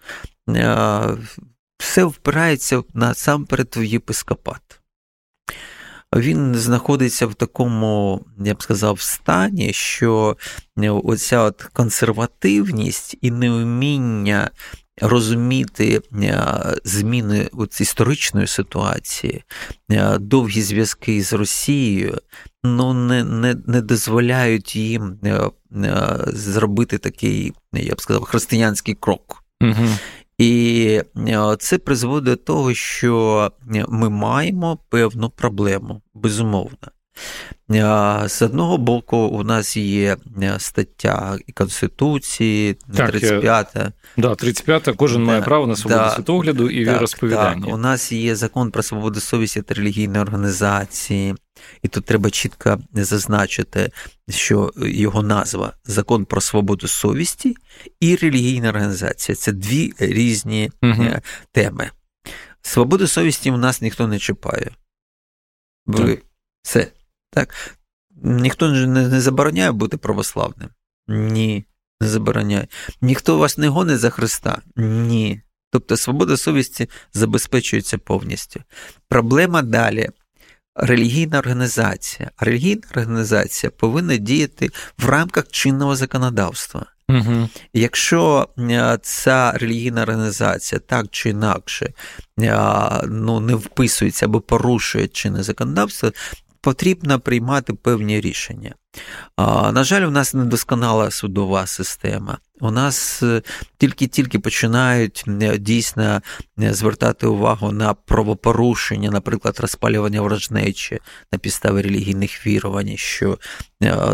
[1.77, 4.61] Все впирається насамперед в єпископат.
[6.15, 10.37] Він знаходиться в такому, я б сказав, стані, що
[11.03, 14.51] оця от консервативність і неуміння
[15.01, 16.01] розуміти
[16.83, 19.43] зміни от історичної ситуації,
[20.19, 22.17] довгі зв'язки з Росією,
[22.63, 25.19] ну не не, не дозволяють їм
[26.27, 29.43] зробити такий, я б сказав, християнський крок.
[29.61, 29.87] Угу.
[30.37, 31.01] І
[31.59, 33.51] це призводить до того, що
[33.87, 36.77] ми маємо певну проблему, безумовно.
[38.25, 40.17] З одного боку, у нас є
[40.57, 43.91] стаття Конституції, 35-та.
[44.17, 47.65] Да, 35-та, кожен да, має право на свободу да, світогляду і віросповідання.
[47.65, 51.35] Так, У нас є закон про свободу совісті та релігійної організації,
[51.83, 53.91] і тут треба чітко зазначити,
[54.29, 57.55] що його назва закон про свободу совісті
[57.99, 61.05] і релігійна організація це дві різні угу.
[61.51, 61.89] теми.
[62.61, 64.71] Свободу совісті у нас ніхто не чіпає.
[65.85, 66.21] Ви
[66.61, 66.91] все.
[67.37, 67.77] Так?
[68.23, 70.69] Ніхто не забороняє бути православним.
[71.07, 71.65] Ні,
[72.01, 72.67] не забороняє.
[73.01, 74.61] Ніхто вас не гонить за Христа.
[74.75, 75.41] Ні.
[75.71, 78.59] Тобто свобода совісті забезпечується повністю.
[79.09, 80.09] Проблема далі.
[80.75, 82.31] Релігійна організація.
[82.37, 86.85] Релігійна організація повинна діяти в рамках чинного законодавства.
[87.09, 87.49] Угу.
[87.73, 91.93] Якщо е, ця релігійна організація так чи інакше
[92.41, 92.59] е,
[93.07, 96.11] ну, не вписується або порушує чинне законодавство,
[96.67, 98.75] потрібно приймати певні рішення.
[99.73, 102.37] На жаль, у нас недосконала судова система.
[102.59, 103.41] У нас е,
[103.77, 106.21] тільки-тільки починають е, дійсно
[106.61, 110.99] е, звертати увагу на правопорушення, наприклад, розпалювання ворожнечі
[111.31, 113.37] на підставі релігійних вірувань, що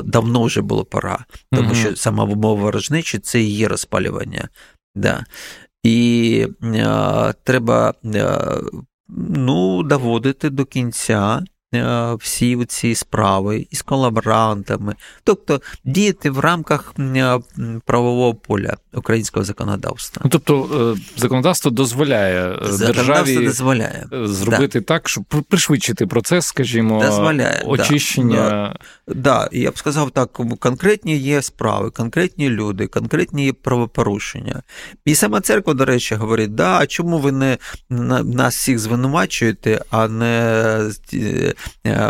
[0.04, 1.76] давно вже було пора, тому угу.
[1.76, 4.50] що сама вимова ворожнечі це і є розпалювання.
[4.96, 5.26] Да.
[5.84, 8.40] І е, треба е,
[9.18, 11.53] ну, доводити до кінця Е,
[12.20, 17.40] всі ці справи із колаборантами, тобто діяти в рамках е,
[17.86, 20.22] правового поля українського законодавства.
[20.26, 24.08] Ну, Тобто е, законодавство дозволяє державі дозволяє.
[24.12, 24.86] зробити да.
[24.86, 28.76] так, щоб пришвидшити процес, скажімо, дозволяє, очищення.
[29.08, 29.16] Да.
[29.16, 34.62] да, я б сказав так: конкретні є справи, конкретні люди, конкретні правопорушення.
[35.06, 37.58] І сама церква, до речі, говорить: да, а чому ви не
[37.90, 40.34] нас всіх звинувачуєте, а не
[41.14, 41.54] Е,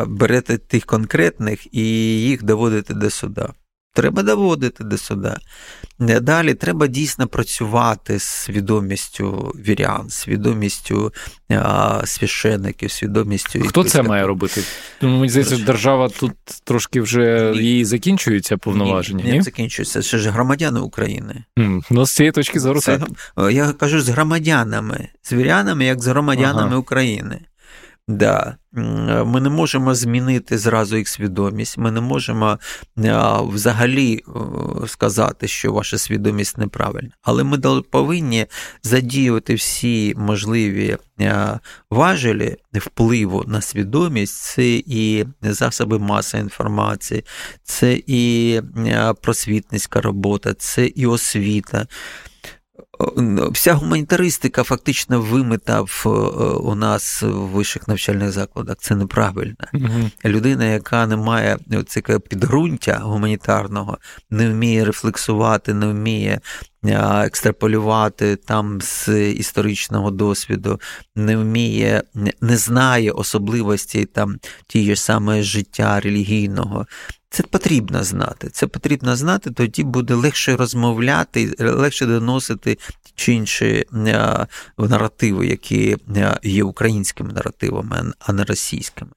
[0.08, 1.82] берете тих конкретних і
[2.22, 3.54] їх доводите до суда.
[3.96, 5.38] Треба доводити до суда.
[6.02, 11.14] Е, далі треба дійсно працювати з свідомістю вірян, свідомістю
[11.50, 13.62] а, священиків, свідомістю.
[13.68, 14.64] Хто це має робити?
[15.02, 16.34] Ну, Мені здається, держава тут
[16.64, 19.24] трошки вже її закінчуються повноваження.
[19.24, 19.42] Ні, ні, ні?
[19.42, 20.02] закінчується.
[20.02, 21.44] Це ж громадяни України.
[21.58, 21.84] Mm.
[21.90, 22.80] Ну, з цієї точки зору.
[22.82, 23.52] Це, так.
[23.52, 26.78] Я кажу з громадянами, з вірянами, як з громадянами ага.
[26.78, 27.40] України.
[28.08, 28.58] Да.
[29.26, 32.60] Ми не можемо змінити зразу їх свідомість, ми не можемо
[33.42, 34.24] взагалі
[34.88, 37.10] сказати, що ваша свідомість неправильна.
[37.22, 38.46] Але ми повинні
[38.84, 40.98] задіювати всі можливі
[41.90, 47.26] важелі впливу на свідомість, це і засоби маси інформації,
[47.64, 48.62] це і
[49.22, 51.88] просвітницька робота, це і освіта.
[53.52, 56.10] Вся гуманітаристика фактично вимита в, е,
[56.58, 58.78] у нас в вищих навчальних закладах.
[58.80, 59.56] Це неправильно.
[59.74, 60.10] Угу.
[60.26, 63.98] Людина, яка не має цього підґрунтя гуманітарного,
[64.30, 66.40] не вміє рефлексувати, не вміє
[66.92, 70.82] екстраполювати там з історичного досвіду,
[71.16, 72.04] не вміє,
[72.42, 76.88] не знає особливостей там тієї саме життя релігійного.
[77.34, 78.50] Це потрібно знати.
[78.50, 82.78] Це потрібно знати, тоді буде легше розмовляти, легше доносити
[83.16, 89.12] чи інші е, наративи, які е, є українськими наративами, а не російськими.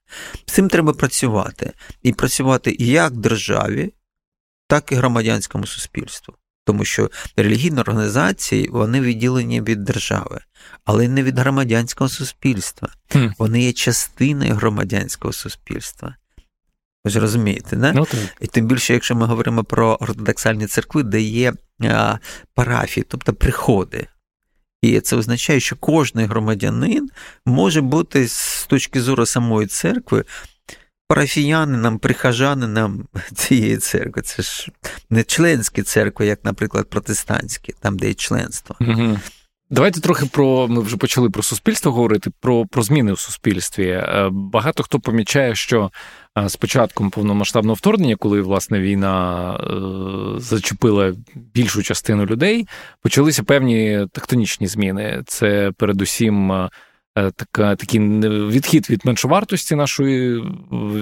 [0.46, 1.72] З цим треба працювати.
[2.02, 3.92] І працювати як державі,
[4.66, 6.34] так і громадянському суспільству.
[6.66, 10.40] Тому що релігійні організації вони відділені від держави,
[10.84, 12.88] але не від громадянського суспільства.
[13.38, 16.16] Вони є частиною громадянського суспільства.
[17.04, 17.92] Ви ж розумієте, не?
[17.92, 18.06] Ну,
[18.40, 22.18] і тим більше, якщо ми говоримо про ортодоксальні церкви, де є а,
[22.54, 24.06] парафії, тобто приходи.
[24.82, 27.10] І це означає, що кожен громадянин
[27.46, 30.24] може бути з точки зору самої церкви
[31.09, 33.04] парафіянином, прихожанином
[33.34, 34.22] цієї церкви.
[34.22, 34.68] Це ж
[35.11, 38.76] не членські церкви, як, наприклад, протестантські, там, де є членство.
[38.80, 39.18] Угу.
[39.70, 43.86] Давайте трохи про ми вже почали про суспільство говорити, про про зміни у суспільстві.
[43.88, 45.90] Е, багато хто помічає, що
[46.38, 52.68] е, з початком повномасштабного вторгнення, коли власне війна е, зачепила більшу частину людей,
[53.02, 55.22] почалися певні тектонічні зміни.
[55.26, 56.68] Це передусім
[57.16, 58.00] така, такий
[58.48, 60.42] відхід від меншовартості нашої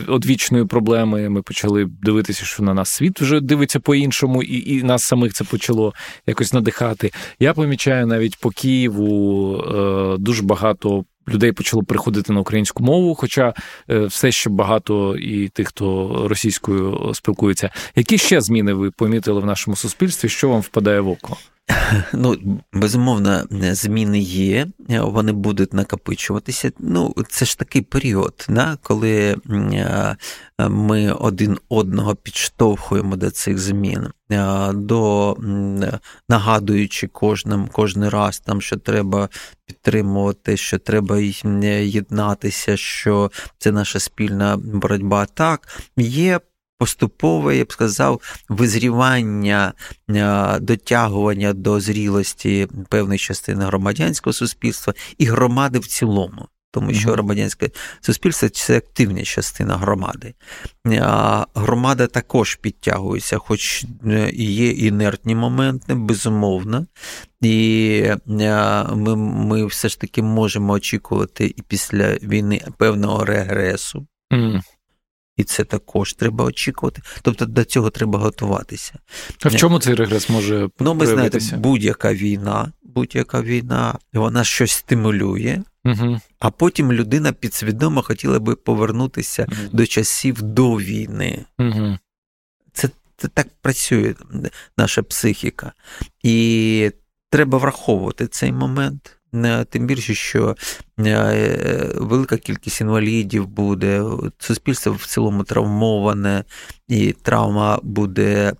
[0.08, 1.28] одвічної проблеми.
[1.28, 5.44] Ми почали дивитися, що на нас світ вже дивиться по-іншому, і і нас самих це
[5.44, 5.94] почало
[6.26, 7.10] якось надихати.
[7.40, 11.04] Я помічаю навіть по Києву е, дуже багато.
[11.29, 13.55] Людей почало приходити на українську мову, хоча
[13.91, 17.70] е, все ще багато і тих, хто російською спілкується.
[17.97, 20.29] Які ще зміни ви помітили в нашому суспільстві?
[20.29, 21.37] Що вам впадає в око?
[22.12, 22.37] Ну,
[22.72, 26.72] безумовно, зміни є, вони будуть накопичуватися.
[26.79, 29.37] Ну, це ж такий період, да, коли
[30.59, 34.09] ми один одного підштовхуємо до цих змін,
[34.75, 35.37] до
[36.29, 39.29] нагадуючи кожним кожен раз, там, що треба
[39.66, 45.26] підтримувати, що треба єднатися, що це наша спільна боротьба.
[45.26, 46.40] Так, є
[46.78, 49.72] поступове, я б сказав, визрівання,
[50.10, 56.48] е, дотягування до зрілості певної частини громадянського суспільства і громади в цілому.
[56.75, 57.70] Тому що громадянське
[58.01, 60.35] суспільство це активна частина громади.
[61.55, 66.87] Громада також підтягується, хоч е, і є інертні моменти, безумовно.
[67.41, 74.07] І е, ми ми все ж таки можемо очікувати і після війни певного регресу.
[75.37, 77.03] І це також треба очікувати.
[77.22, 78.99] Тобто до цього треба готуватися.
[79.43, 84.72] А в чому цей регрес може Ну, ми знаєте, будь-яка війна, будь-яка війна, вона щось
[84.72, 86.20] стимулює, угу.
[86.39, 89.68] а потім людина підсвідомо хотіла би повернутися угу.
[89.72, 91.45] до часів до війни.
[91.59, 91.99] Угу.
[92.72, 94.14] Це, це так працює
[94.78, 95.72] наша психіка.
[96.22, 96.91] І
[97.30, 99.18] треба враховувати цей момент.
[99.70, 100.57] Тим більше, що
[100.99, 104.05] е, велика кількість інвалідів буде,
[104.39, 106.45] суспільство в цілому травмоване,
[106.89, 108.53] і травма буде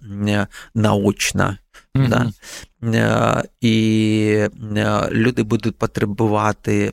[0.75, 1.59] наочна.
[1.97, 2.09] Mm-hmm.
[2.09, 2.33] Да?
[2.85, 6.93] Е, і е, люди будуть потребувати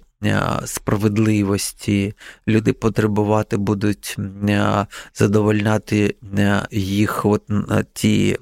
[0.65, 2.13] справедливості,
[2.47, 4.17] люди потребувати будуть
[5.13, 6.15] задовольняти
[6.71, 7.43] їх от
[7.93, 8.37] ті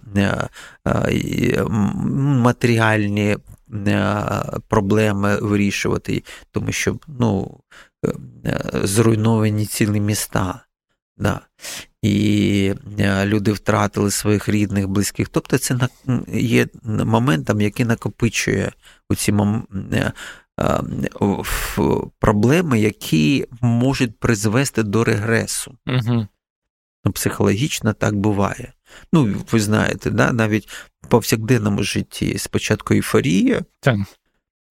[2.43, 3.37] матеріальні Е,
[4.67, 7.59] проблеми вирішувати, тому що ну,
[8.45, 10.65] е, зруйновані цілі міста.
[11.17, 11.41] Да.
[12.01, 15.29] І е, люди втратили своїх рідних, близьких.
[15.29, 15.79] Тобто це
[16.33, 18.71] є моментом, який накопичує
[19.17, 19.33] ці
[22.19, 25.77] проблеми, які можуть призвести до регресу.
[25.87, 26.27] Угу.
[27.13, 28.73] Психологічно так буває.
[29.13, 30.67] Ну, ви знаєте, да, навіть
[31.01, 33.97] в повсякденному житті спочатку ейфорія, так.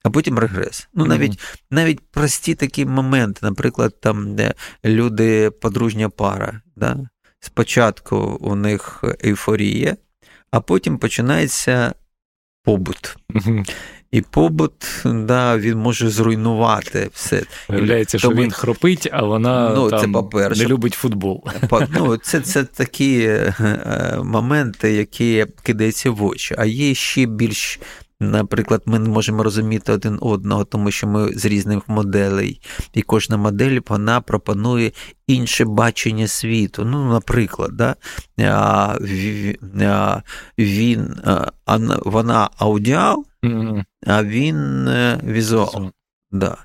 [0.02, 0.88] а потім регрес.
[0.94, 1.62] Ну, навіть mm-hmm.
[1.70, 4.54] навіть прості такі моменти, наприклад, там, де
[4.84, 7.08] люди, подружня пара, да,
[7.40, 9.96] спочатку у них ейфорія,
[10.50, 11.94] а потім починається
[12.64, 13.16] побут.
[13.30, 13.70] Mm-hmm.
[14.10, 14.72] І побут,
[15.04, 17.42] да, він може зруйнувати все.
[17.68, 21.44] Виявляється, що він хропить, а вона ну, там, це, не любить футбол.
[21.90, 23.54] Ну, Це це такі е,
[24.24, 26.54] моменти, які кидаються в очі.
[26.58, 27.80] А є ще більш
[28.20, 32.60] Наприклад, ми не можемо розуміти один одного, тому що ми з різних моделей,
[32.92, 34.92] і кожна модель вона пропонує
[35.26, 36.84] інше бачення світу.
[36.84, 37.94] Ну, наприклад, да,
[40.58, 41.16] він,
[42.04, 43.24] вона аудіал,
[44.06, 45.90] а він е, візуал.
[46.30, 46.56] Да.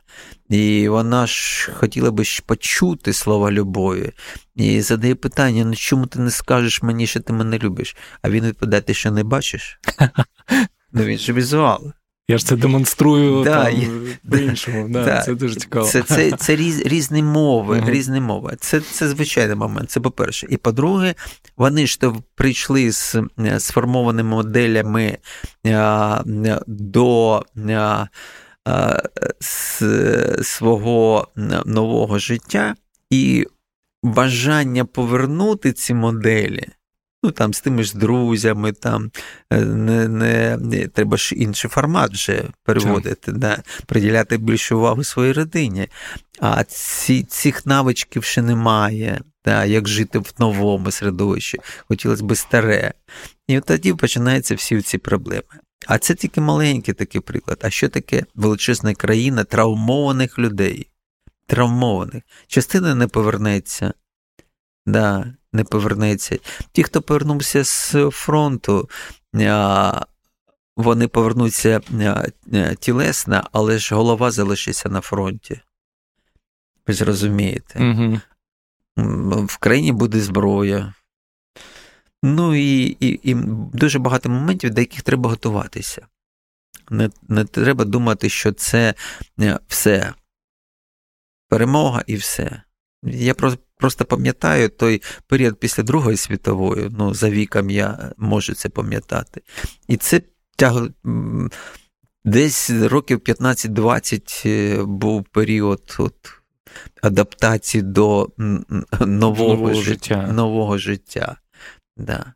[0.50, 4.12] І вона ж хотіла би почути слова любові.
[4.56, 7.96] І задає питання: ну чому ти не скажеш мені, що ти мене любиш?
[8.22, 9.80] А він відповідає, ти що не бачиш?
[10.96, 11.92] Ну він же візуал.
[12.28, 14.90] Я ж це демонструю да, там, по-іншому.
[14.90, 15.86] Да, да, Це дуже цікаво.
[15.86, 17.80] Це це, це різ, різні мови.
[17.80, 17.90] Uh-huh.
[17.90, 18.58] різні мови.
[18.60, 20.48] Це це звичайний момент, це по-перше.
[20.50, 21.16] І по-друге,
[21.58, 23.16] вони ж то прийшли з
[23.58, 25.18] сформованими моделями
[25.66, 26.22] а,
[26.68, 28.08] до а,
[28.66, 29.04] а,
[29.40, 29.84] з
[30.44, 31.28] свого
[31.66, 32.76] нового життя,
[33.10, 33.48] і
[34.04, 36.68] бажання повернути ці моделі
[37.24, 39.12] ну там з тими ж друзями, там
[39.50, 45.32] е, не, не, не треба ж інший формат вже переводити, да, приділяти більше уваги своїй
[45.32, 45.88] родині.
[46.40, 49.22] А ці, цих навичків ще немає.
[49.46, 52.94] Да, Як жити в новому середовищі, хотілося б старе.
[53.48, 55.44] І от тоді починаються всі ці проблеми.
[55.88, 57.60] А це тільки маленький такий приклад.
[57.62, 60.90] А що таке величезна країна травмованих людей?
[61.48, 62.24] Травмованих.
[62.48, 63.94] Частина не повернеться.
[64.86, 66.40] Да не повернеться.
[66.72, 68.90] Ті, хто повернувся з фронту,
[70.78, 71.82] вони повернуться
[72.80, 75.62] тілесно, але ж голова залишиться на фронті.
[76.88, 77.80] Ви зрозумієте?
[77.80, 78.20] Угу.
[79.46, 80.94] В країні буде зброя.
[82.24, 83.36] Ну і і, і
[83.74, 86.08] дуже багато моментів, до яких треба готуватися.
[86.90, 88.94] Не, Не треба думати, що це
[89.68, 90.14] все.
[91.50, 92.62] Перемога і все.
[93.04, 99.42] Я просто пам'ятаю той період після Другої світової, ну, за віком я можу це пам'ятати.
[99.88, 100.22] І це
[100.56, 100.74] тяг...
[102.26, 106.16] десь років 15-20 е, був період от,
[107.02, 108.30] адаптації до
[109.00, 110.28] нового, нового життя.
[110.32, 111.38] Нового життя.
[111.98, 112.34] Да.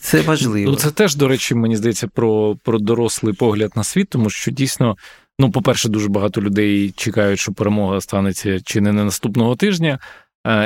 [0.00, 0.70] Це важливо.
[0.70, 4.50] Ну, Це теж, до речі, мені здається, про, про дорослий погляд на світ, тому що
[4.50, 4.96] дійсно.
[5.38, 9.98] Ну, по-перше, дуже багато людей чекають, що перемога станеться чи не наступного тижня.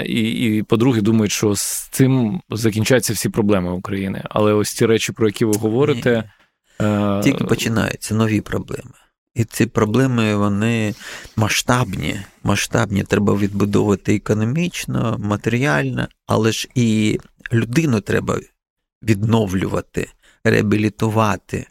[0.06, 4.22] І, і по-друге, думають, що з цим закінчаться всі проблеми України.
[4.30, 6.30] Але ось ті речі, про які ви говорите,
[6.80, 7.22] Ні.
[7.22, 8.92] тільки починаються нові проблеми.
[9.34, 10.94] І ці проблеми вони
[11.36, 12.20] масштабні.
[12.42, 17.18] Масштабні треба відбудовувати економічно, матеріально, але ж і
[17.52, 18.40] людину треба
[19.02, 20.10] відновлювати,
[20.44, 21.66] реабілітувати.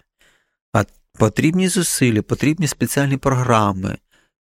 [0.74, 0.84] А
[1.20, 3.98] потрібні зусилля, потрібні спеціальні програми.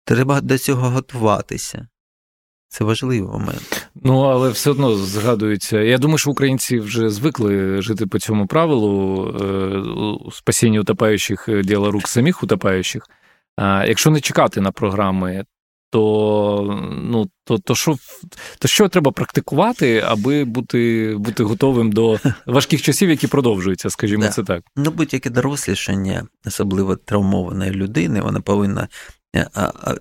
[0.05, 1.87] Треба до цього готуватися.
[2.67, 3.89] Це важливий момент.
[3.95, 5.79] Ну, але все одно згадується.
[5.79, 9.27] Я думаю, що українці вже звикли жити по цьому правилу
[10.27, 13.07] е, спасіння утопаючих е, діла рук самих утопаючих.
[13.57, 15.45] А якщо не чекати на програми,
[15.89, 17.97] то ну, то, то, що
[18.59, 24.29] то що треба практикувати, аби бути бути готовим до важких часів, які продовжуються, скажімо, да.
[24.29, 24.63] це так.
[24.75, 28.87] Ну, будь-яке дорослішання, особливо травмованої людини, вона повинна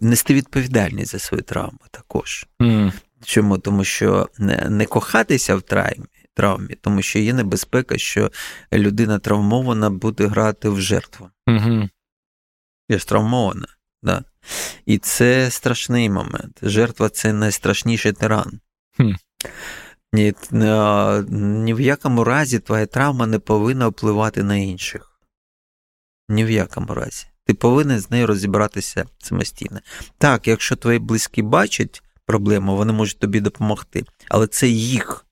[0.01, 2.47] нести відповідальність за свої травми також.
[2.61, 2.93] Mm.
[3.25, 3.59] Чому?
[3.59, 4.29] Тому що
[4.69, 8.31] не кохатися в травмі, травмі, тому що є небезпека, що
[8.73, 11.31] людина травмована буде грати в жертву.
[11.49, 11.89] Mm-hmm.
[12.89, 13.67] Я ж травмована.
[14.03, 14.25] Да.
[14.87, 16.59] І це страшний момент.
[16.63, 18.61] Жертва це найстрашніший тиран.
[18.99, 19.17] Mm.
[20.13, 20.35] Ні,
[21.29, 25.21] ні в якому разі твоя травма не повинна впливати на інших.
[26.29, 27.27] Ні в якому разі.
[27.47, 29.81] Ти повинен з нею розібратися самостійно.
[30.19, 35.27] Так, якщо твої близькі бачать проблему, вони можуть тобі допомогти, але це їх,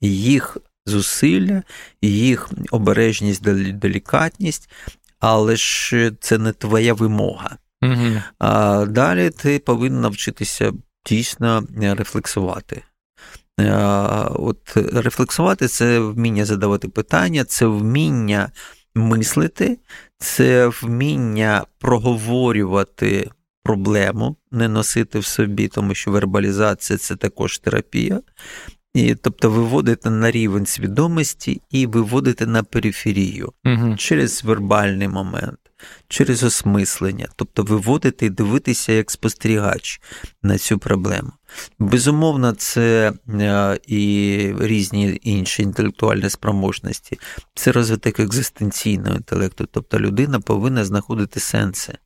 [0.00, 1.62] їх зусилля,
[2.02, 4.70] їх обережність, делікатність,
[5.18, 7.56] але ж це не твоя вимога.
[7.82, 8.22] Угу.
[8.38, 10.72] А далі ти повинен навчитися
[11.06, 12.82] дійсно рефлексувати.
[14.28, 18.50] От Рефлексувати це вміння задавати питання, це вміння
[18.94, 19.78] мислити,
[20.20, 23.30] це вміння проговорювати
[23.62, 28.20] проблему, не носити в собі, тому що вербалізація це також терапія.
[28.94, 33.96] І, Тобто виводити на рівень свідомості і виводити на периферію угу.
[33.96, 35.58] через вербальний момент,
[36.08, 40.00] через осмислення, тобто виводити і дивитися як спостерігач
[40.42, 41.32] на цю проблему.
[41.78, 47.18] Безумовно, це е, і різні інші інтелектуальні спроможності,
[47.54, 51.98] це розвиток екзистенційного інтелекту, тобто людина повинна знаходити сенси.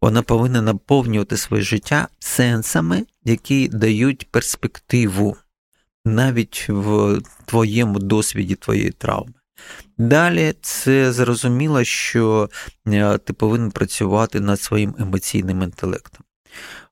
[0.00, 5.36] Вона повинна наповнювати своє життя сенсами, які дають перспективу
[6.04, 9.32] навіть в твоєму досвіді твоєї травми.
[9.98, 12.50] Далі це зрозуміло, що
[12.86, 16.24] е, ти повинен працювати над своїм емоційним інтелектом.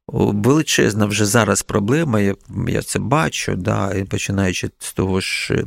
[0.09, 2.35] Величезна вже зараз проблема, я
[2.69, 5.65] я це бачу, да, і починаючи з того ж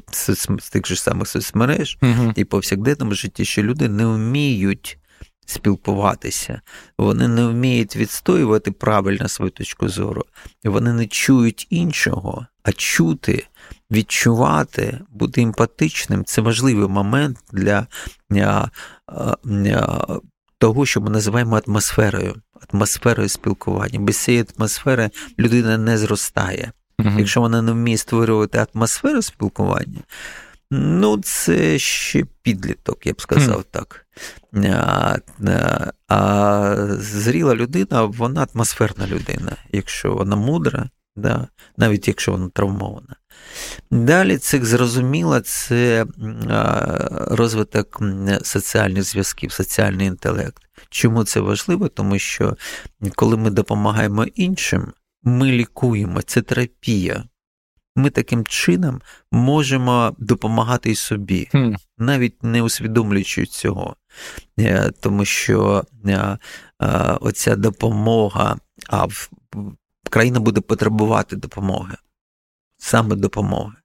[0.60, 4.98] з тих же самих соцмереж uh і повсякденному житті, що люди не вміють
[5.46, 6.62] спілкуватися,
[6.98, 10.26] вони не вміють відстоювати правильно свою точку зору,
[10.64, 13.48] вони не чують іншого, а чути,
[13.92, 17.88] відчувати, бути емпатичним це важливий момент для
[20.60, 22.36] того, що ми називаємо атмосферою,
[22.70, 24.00] атмосферою спілкування.
[24.00, 26.72] Без цієї атмосфери людина не зростає.
[27.00, 27.20] Угу.
[27.20, 30.00] Якщо вона не вміє створювати атмосферу спілкування,
[30.72, 34.06] ну це ще підліток, я б сказав так.
[34.54, 35.18] А,
[36.08, 41.48] а зріла людина, вона атмосферна людина, якщо вона мудра, да,
[41.78, 43.16] навіть якщо вона травмована.
[43.92, 46.06] Далі це зрозуміло, це
[47.28, 48.02] розвиток
[48.42, 50.64] соціальних зв'язків, соціальний інтелект.
[50.90, 51.88] Чому це важливо?
[51.88, 52.58] Тому що
[53.16, 54.94] коли ми допомагаємо іншим,
[55.24, 57.24] ми лікуємо, це терапія.
[57.96, 59.02] Ми таким чином
[59.32, 61.50] можемо допомагати і собі,
[61.98, 63.96] навіть не усвідомлюючи цього.
[64.60, 66.38] Е, тому що е, е,
[67.22, 68.58] оця допомога,
[68.90, 69.08] а
[70.10, 71.96] країна буде потребувати допомоги
[72.80, 73.76] саме допомоги.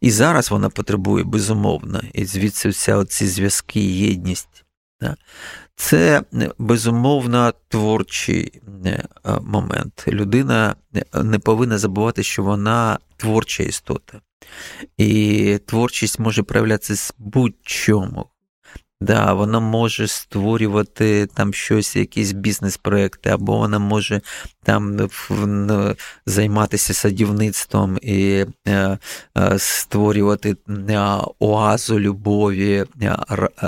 [0.00, 4.64] І зараз вона потребує безумовно, і звідси вся ці зв'язки, єдність
[5.76, 6.22] Це
[6.58, 8.62] безумовно творчий
[9.42, 10.04] момент.
[10.08, 10.76] Людина
[11.14, 14.20] не повинна забувати, що вона творча істота.
[14.96, 18.26] І творчість може проявлятися з будь-чому.
[19.02, 24.20] Да, Вона може створювати там щось, якісь бізнес-проекти, або вона може
[24.62, 25.08] там
[26.26, 28.98] займатися садівництвом і е,
[29.38, 32.84] е, створювати е, оазу любові,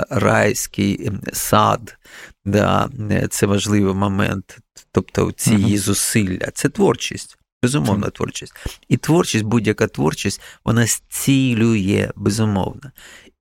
[0.09, 1.97] райський сад.
[2.45, 2.89] Да,
[3.29, 4.57] Це важливий момент.
[4.91, 6.51] Тобто ці її зусилля.
[6.53, 7.37] Це творчість.
[7.63, 8.53] Безумовно, творчість.
[8.89, 12.91] І творчість, будь-яка творчість, вона зцілює, безумовно.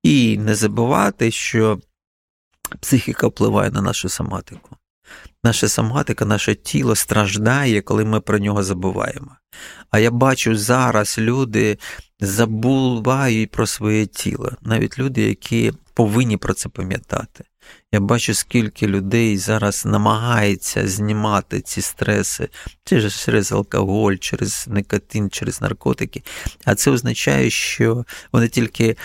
[0.02, 1.80] І не забувати, що
[2.80, 4.76] психіка впливає на нашу соматику.
[5.44, 9.36] Наша соматика, наше тіло страждає, коли ми про нього забуваємо.
[9.90, 11.78] А я бачу зараз люди
[12.20, 17.44] забувають про своє тіло, навіть люди, які повинні про це пам'ятати.
[17.92, 22.48] Я бачу, скільки людей зараз намагається знімати ці стреси
[22.84, 26.22] через алкоголь, через никотин, через наркотики.
[26.64, 28.96] А це означає, що вони тільки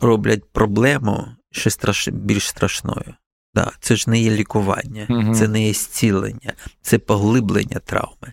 [0.00, 2.08] роблять проблему ще страш...
[2.08, 3.14] більш страшною.
[3.54, 5.34] Да, Це ж не є лікування, угу.
[5.34, 8.32] це не є зцілення, це поглиблення травми.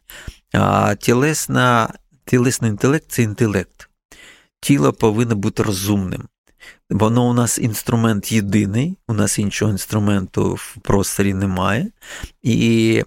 [0.53, 1.93] А тілесна,
[2.25, 3.89] тілесний інтелект це інтелект.
[4.61, 6.27] Тіло повинно бути розумним.
[6.89, 11.87] Воно у нас інструмент єдиний, у нас іншого інструменту в просторі немає.
[12.43, 13.03] І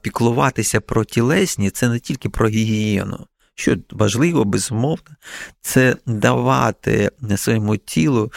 [0.00, 3.26] піклуватися про тілесні це не тільки про гігієну.
[3.56, 5.16] Що важливо, безумовно,
[5.60, 8.32] це давати своєму тілу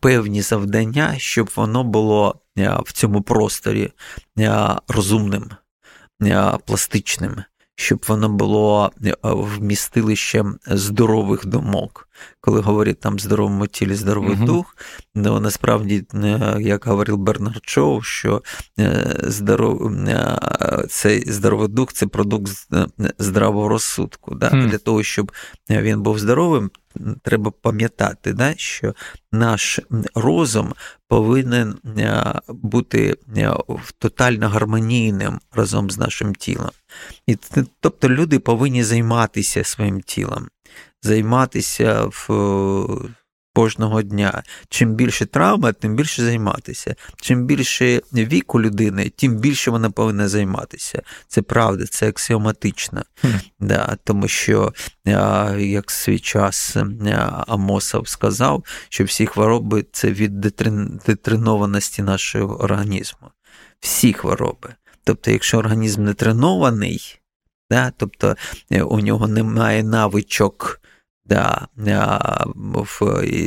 [0.00, 2.40] певні завдання, щоб воно було
[2.84, 3.92] в цьому просторі
[4.88, 5.50] розумним,
[6.64, 7.42] пластичним,
[7.76, 8.90] щоб воно було
[9.22, 12.06] вмістилищем здорових думок
[12.40, 14.76] коли говорять там здоровому тілі, здоровий uh дух,
[15.14, 18.42] ну насправді, е, як говорив Бернард Шоу, що
[18.78, 19.92] е, здоров...
[20.08, 20.38] Е,
[20.88, 22.52] цей здоровий дух це продукт
[23.18, 24.34] здравого розсудку.
[24.34, 24.50] Да?
[24.50, 24.70] Uh-huh.
[24.70, 25.32] Для того, щоб
[25.70, 26.70] він був здоровим,
[27.22, 28.94] треба пам'ятати, да, що
[29.32, 29.80] наш
[30.14, 30.74] розум
[31.08, 31.74] повинен
[32.48, 33.16] бути
[33.98, 36.70] тотально гармонійним разом з нашим тілом.
[37.26, 37.38] І,
[37.80, 40.48] Тобто люди повинні займатися своїм тілом
[41.02, 42.28] займатися в
[43.56, 44.42] кожного дня.
[44.68, 46.94] Чим більше травма, тим більше займатися.
[47.20, 51.02] Чим більше віку людини, тим більше вона повинна займатися.
[51.28, 53.02] Це правда, це аксіоматично.
[53.24, 53.40] Mm.
[53.60, 54.72] Да, Тому що,
[55.58, 56.76] як свій час
[57.46, 60.40] Амосов сказав, що всі хвороби це від
[61.06, 63.28] детренованості нашого організму.
[63.80, 64.74] Всі хвороби.
[65.04, 67.20] Тобто, якщо організм не тренований,
[67.70, 68.36] да, тобто
[68.70, 70.80] е, у нього немає навичок
[71.28, 71.68] да,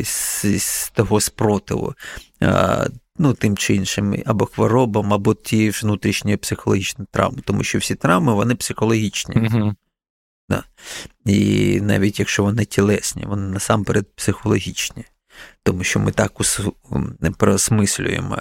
[0.03, 1.93] з, з того спротиву,
[3.17, 7.95] ну, тим чи іншим, або хворобам, або ті ж внутрішні психологічні травми, тому що всі
[7.95, 9.35] травми вони психологічні.
[9.35, 9.75] Угу.
[10.49, 10.63] Да.
[11.25, 15.05] І навіть якщо вони тілесні, вони насамперед психологічні
[15.63, 16.31] тому що ми так
[17.37, 18.37] переосмислюємо.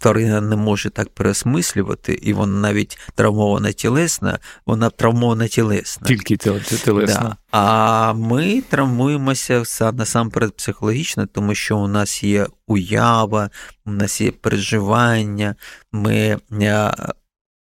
[0.00, 6.06] Тварина не може так переосмислювати, і вона навіть травмована тілесна, вона травмована тілесна.
[6.06, 7.22] Тільки тілесна.
[7.22, 7.36] Да.
[7.50, 13.50] А ми травмуємося насамперед психологічно, тому що у нас є уява,
[13.86, 15.54] у нас є переживання,
[15.92, 16.38] ми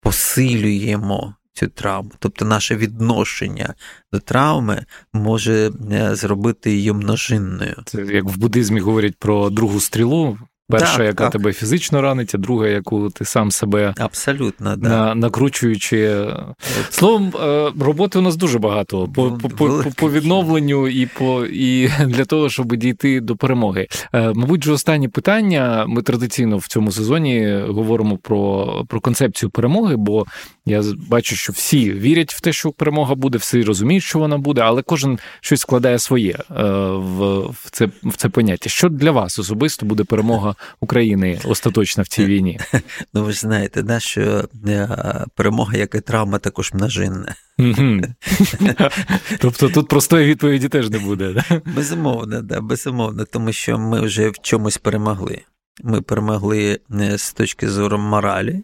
[0.01, 2.11] посилюємо цю травму.
[2.19, 3.73] Тобто наше відношення
[4.13, 7.75] до травми може е, зробити її множинною.
[7.85, 10.37] Це як в буддизмі говорять про другу стрілу.
[10.69, 11.31] Перша, так, яка так.
[11.31, 14.89] тебе фізично ранить, а друга, яку ти сам себе абсолютно да.
[14.89, 16.27] на, накручуючи.
[16.89, 21.87] Словом, е, роботи у нас дуже багато по по, по, по відновленню і по і
[22.05, 23.87] для того, щоб дійти до перемоги.
[24.13, 25.85] Е, мабуть, же останнє питання.
[25.87, 30.25] Ми традиційно в цьому сезоні говоримо про, про концепцію перемоги, бо
[30.65, 34.61] я бачу, що всі вірять в те, що перемога буде, всі розуміють, що вона буде,
[34.61, 38.69] але кожен щось складає своє е, в, це в це поняття.
[38.69, 42.59] Що для вас особисто буде перемога України остаточна в цій війні?
[43.13, 47.35] Ну ви ж знаєте, да, що е, перемога, як і травма, також множинна.
[49.39, 51.33] Тобто тут простої відповіді теж не буде.
[51.33, 51.61] да?
[51.75, 55.41] Безумовно, да, безумовно, тому що ми вже в чомусь перемогли.
[55.83, 58.63] Ми перемогли е, з точки зору моралі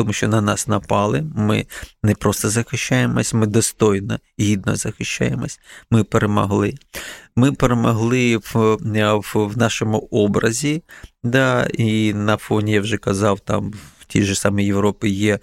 [0.00, 1.24] тому що на нас напали.
[1.36, 1.66] Ми
[2.02, 5.60] не просто захищаємось, ми достойно, гідно захищаємось.
[5.90, 6.74] Ми перемогли.
[7.36, 10.82] Ми перемогли в, в, в нашому образі,
[11.24, 13.72] да, і на фоні я вже казав там.
[14.00, 15.38] в тій ж самій Європі є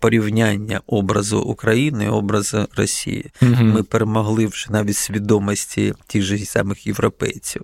[0.00, 3.30] порівняння образу України і образу Росії.
[3.42, 3.64] Угу.
[3.64, 7.62] Ми перемогли вже навіть свідомості тих же самих європейців.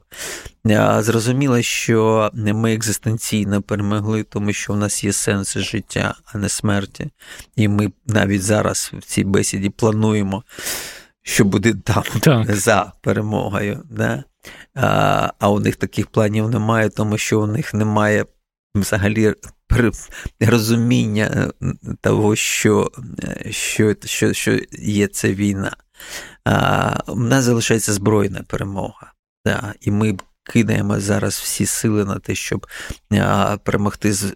[0.98, 7.10] Зрозуміло, що ми екзистенційно перемогли, тому що в нас є сенс життя, а не смерті.
[7.56, 10.42] І ми навіть зараз в цій бесіді плануємо,
[11.24, 12.56] що буде там так.
[12.56, 13.82] за перемогою.
[13.90, 14.24] Да?
[14.74, 18.24] А, а у них таких планів немає, тому що у них немає
[18.74, 19.34] взагалі
[20.40, 22.90] розуміння е, того, що
[23.50, 25.76] що, що, що є ця війна.
[26.44, 29.12] А, У нас залишається збройна перемога.
[29.46, 32.66] Да, І ми кидаємо зараз всі сили на те, щоб
[33.10, 34.34] а, перемогти з е,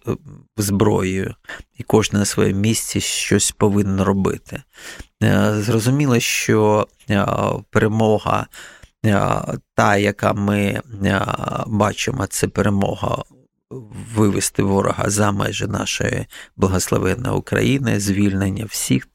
[0.56, 1.34] зброєю,
[1.78, 4.62] і кожен на своєму місці щось повинен робити.
[5.22, 6.88] Е, зрозуміло, що
[7.70, 8.46] перемога.
[9.74, 10.80] Та, яка ми
[11.66, 13.22] бачимо, це перемога
[14.14, 16.26] вивести ворога за межі нашої
[16.56, 19.08] благословенної України, звільнення всіх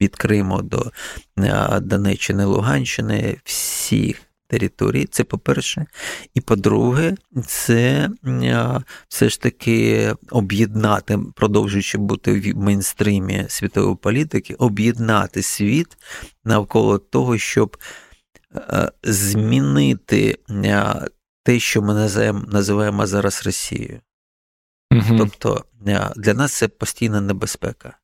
[0.00, 0.92] від Криму до
[1.38, 4.29] е, Донеччини, Луганщини, всіх.
[4.50, 5.86] Території, це по-перше.
[6.34, 7.14] І по-друге,
[7.46, 15.96] це е, все ж таки об'єднати, продовжуючи бути в мейнстрімі світової політики, об'єднати світ
[16.44, 17.76] навколо того, щоб
[18.54, 20.38] е, змінити
[21.42, 21.94] те, що ми
[22.46, 24.00] називаємо, зараз Росією.
[24.92, 25.18] Угу.
[25.18, 27.99] Тобто е, для нас це постійна небезпека.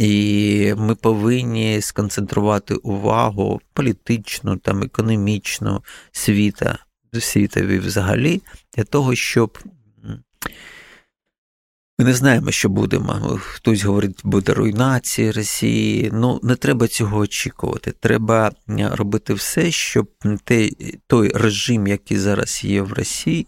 [0.00, 6.78] І ми повинні сконцентрувати увагу політичну, там, економічну світа,
[7.20, 8.42] світові взагалі,
[8.76, 9.58] для того, щоб.
[11.98, 13.40] Ми не знаємо, що будемо.
[13.42, 16.10] Хтось говорить, буде руйнація Росії.
[16.12, 17.92] Ну, не треба цього очікувати.
[18.00, 18.52] Треба
[18.92, 20.10] робити все, щоб
[21.06, 23.46] той режим, який зараз є в Росії,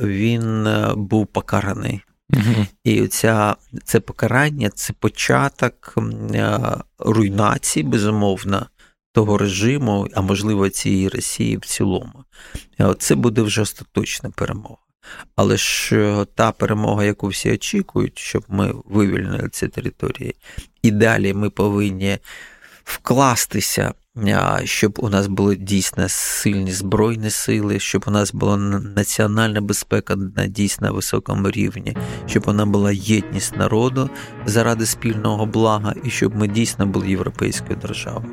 [0.00, 2.02] він е, був покараний.
[2.36, 2.66] Угу.
[2.84, 5.94] І ця, це покарання це початок
[6.34, 6.60] е,
[6.98, 8.66] руйнації, безумовно,
[9.12, 12.24] того режиму, а можливо, цієї Росії в цілому.
[12.98, 14.76] Це буде вже остаточна перемога.
[15.36, 20.34] Але ж е, та перемога, яку всі очікують, щоб ми вивільнили ці території,
[20.82, 22.18] і далі ми повинні
[22.84, 23.94] вкластися
[24.64, 28.56] щоб у нас були дійсно сильні збройні сили, щоб у нас була
[28.96, 31.96] національна безпека на дійсно високому рівні,
[32.26, 34.10] щоб вона була єдність народу
[34.46, 38.32] заради спільного блага, і щоб ми дійсно були європейською державою.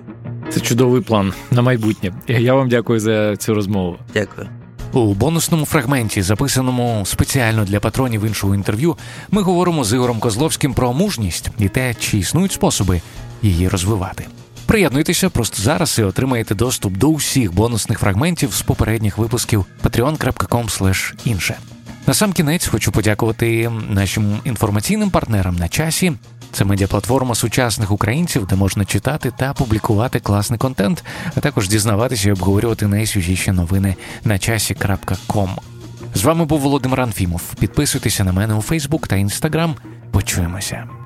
[0.49, 2.14] Це чудовий план на майбутнє.
[2.28, 3.98] Я вам дякую за цю розмову.
[4.14, 4.49] Дякую.
[4.94, 8.98] У бонусному фрагменті, записаному спеціально для патронів іншого інтерв'ю,
[9.32, 13.02] ми говоримо з Ігорем Козловським про мужність і те, чи існують способи
[13.41, 14.26] її розвивати.
[14.66, 21.56] Приєднуйтеся просто зараз і отримаєте доступ до усіх бонусних фрагментів з попередніх випусків patreon.com інше.
[22.08, 26.14] На сам кінець хочу подякувати нашим інформаційним партнерам на часі.
[26.52, 31.04] Це медіаплатформа сучасних українців, де можна читати та публікувати класний контент,
[31.36, 35.50] а також дізнаватися і обговорювати найсвіжіші новини на часі.ком.
[36.14, 37.42] З вами був Володимир Анфімов.
[37.60, 39.76] Підписуйтеся на мене у Фейсбук та Інстаграм.
[40.12, 41.05] Почуємося.